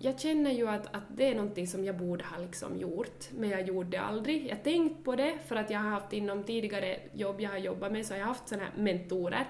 Jag 0.00 0.20
känner 0.20 0.50
ju 0.50 0.68
att, 0.68 0.96
att 0.96 1.02
det 1.16 1.30
är 1.30 1.34
någonting 1.34 1.66
som 1.66 1.84
jag 1.84 1.96
borde 1.96 2.24
ha 2.24 2.38
liksom 2.38 2.78
gjort, 2.78 3.24
men 3.30 3.50
jag 3.50 3.68
gjorde 3.68 3.90
det 3.90 4.00
aldrig. 4.00 4.46
Jag 4.46 4.64
tänkt 4.64 5.04
på 5.04 5.16
det 5.16 5.38
för 5.46 5.56
att 5.56 5.70
jag 5.70 5.78
har 5.78 5.90
haft 5.90 6.12
inom 6.12 6.44
tidigare 6.44 6.98
jobb 7.12 7.40
jag 7.40 7.50
har 7.50 7.58
jobbat 7.58 7.92
med 7.92 8.06
så 8.06 8.14
har 8.14 8.18
jag 8.18 8.26
haft 8.26 8.48
sådana 8.48 8.64
här 8.64 8.82
mentorer 8.82 9.48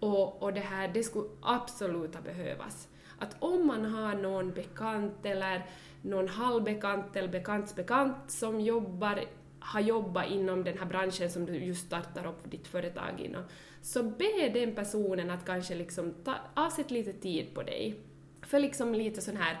och, 0.00 0.42
och 0.42 0.52
det 0.52 0.60
här, 0.60 0.88
det 0.88 1.02
skulle 1.02 1.28
absolut 1.42 2.24
behövas. 2.24 2.88
Att 3.18 3.36
om 3.38 3.66
man 3.66 3.84
har 3.84 4.14
någon 4.14 4.52
bekant 4.52 5.26
eller 5.26 5.66
någon 6.02 6.28
halvbekant 6.28 7.16
eller 7.16 7.28
bekants 7.28 7.74
bekant 7.74 8.30
som 8.30 8.60
jobbar, 8.60 9.20
har 9.60 9.80
jobbat 9.80 10.30
inom 10.30 10.64
den 10.64 10.78
här 10.78 10.86
branschen 10.86 11.30
som 11.30 11.46
du 11.46 11.54
just 11.54 11.86
startar 11.86 12.26
upp 12.26 12.50
ditt 12.50 12.66
företag 12.66 13.20
inom, 13.20 13.42
så 13.82 14.02
be 14.02 14.48
den 14.54 14.74
personen 14.74 15.30
att 15.30 15.44
kanske 15.44 15.74
liksom 15.74 16.14
ta, 16.24 16.34
avsätt 16.54 16.90
lite 16.90 17.12
tid 17.12 17.54
på 17.54 17.62
dig. 17.62 18.00
För 18.42 18.58
liksom 18.58 18.94
lite 18.94 19.20
sån 19.20 19.36
här 19.36 19.58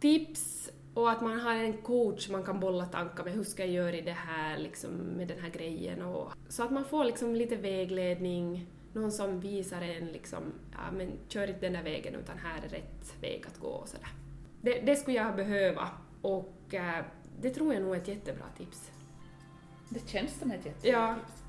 tips 0.00 0.70
och 0.94 1.10
att 1.10 1.20
man 1.20 1.40
har 1.40 1.54
en 1.54 1.72
coach 1.82 2.28
man 2.28 2.44
kan 2.44 2.60
bolla 2.60 2.86
tankar 2.86 3.24
med, 3.24 3.32
hur 3.32 3.44
ska 3.44 3.64
jag 3.64 3.72
göra 3.74 3.96
i 3.96 4.00
det 4.00 4.12
här, 4.12 4.58
liksom, 4.58 4.90
med 4.90 5.28
den 5.28 5.38
här 5.40 5.50
grejen 5.50 6.02
och 6.02 6.32
så 6.48 6.62
att 6.62 6.70
man 6.70 6.84
får 6.84 7.04
liksom 7.04 7.34
lite 7.34 7.56
vägledning, 7.56 8.66
någon 8.92 9.12
som 9.12 9.40
visar 9.40 9.82
en 9.82 10.06
liksom, 10.06 10.42
ja 10.72 10.92
men 10.92 11.10
kör 11.28 11.46
inte 11.48 11.60
den 11.60 11.72
där 11.72 11.82
vägen 11.82 12.14
utan 12.14 12.38
här 12.38 12.62
är 12.64 12.68
rätt 12.68 13.14
väg 13.20 13.44
att 13.46 13.58
gå 13.58 13.68
och 13.68 13.88
sådär. 13.88 14.08
Det, 14.62 14.80
det 14.80 14.96
skulle 14.96 15.16
jag 15.16 15.36
behöva 15.36 15.88
och 16.22 16.74
äh, 16.74 17.04
det 17.40 17.50
tror 17.50 17.74
jag 17.74 17.82
nog 17.82 17.94
är 17.94 17.98
ett 18.00 18.08
jättebra 18.08 18.44
tips. 18.58 18.90
Det 19.88 20.08
känns 20.08 20.38
som 20.38 20.50
ett 20.50 20.66
jättebra 20.66 20.90
Ja. 21.00 21.14
tips. 21.14 21.39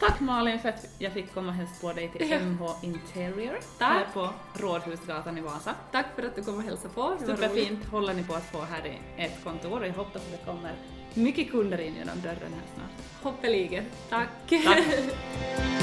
Tack 0.00 0.20
Malin 0.20 0.58
för 0.58 0.68
att 0.68 0.86
jag 0.98 1.12
fick 1.12 1.34
komma 1.34 1.48
och 1.48 1.54
hälsa 1.54 1.74
på 1.80 1.92
dig 1.92 2.08
till. 2.08 2.40
MH 2.40 2.62
Interior 2.82 3.58
Tack. 3.78 3.88
här 3.88 4.06
på 4.14 4.30
Rådhusgatan 4.54 5.38
i 5.38 5.40
Vasa. 5.40 5.74
Tack 5.92 6.06
för 6.16 6.22
att 6.22 6.36
du 6.36 6.44
kom 6.44 6.54
och 6.56 6.62
hälsade 6.62 6.94
på. 6.94 7.16
Superfint 7.26 7.84
håller 7.84 8.14
ni 8.14 8.24
på 8.24 8.34
att 8.34 8.44
få 8.52 8.60
här 8.60 8.86
i 8.86 9.22
ert 9.22 9.44
kontor 9.44 9.80
och 9.80 9.86
jag 9.86 9.92
hoppas 9.92 10.22
att 10.22 10.30
det 10.32 10.50
kommer 10.52 10.72
mycket 11.14 11.50
kunder 11.50 11.80
in 11.80 11.94
genom 11.94 12.20
dörren 12.20 12.52
här 12.54 12.74
snart. 12.74 13.22
Hoppeligen. 13.22 13.84
Tack. 14.08 14.28
Tack. 14.48 14.84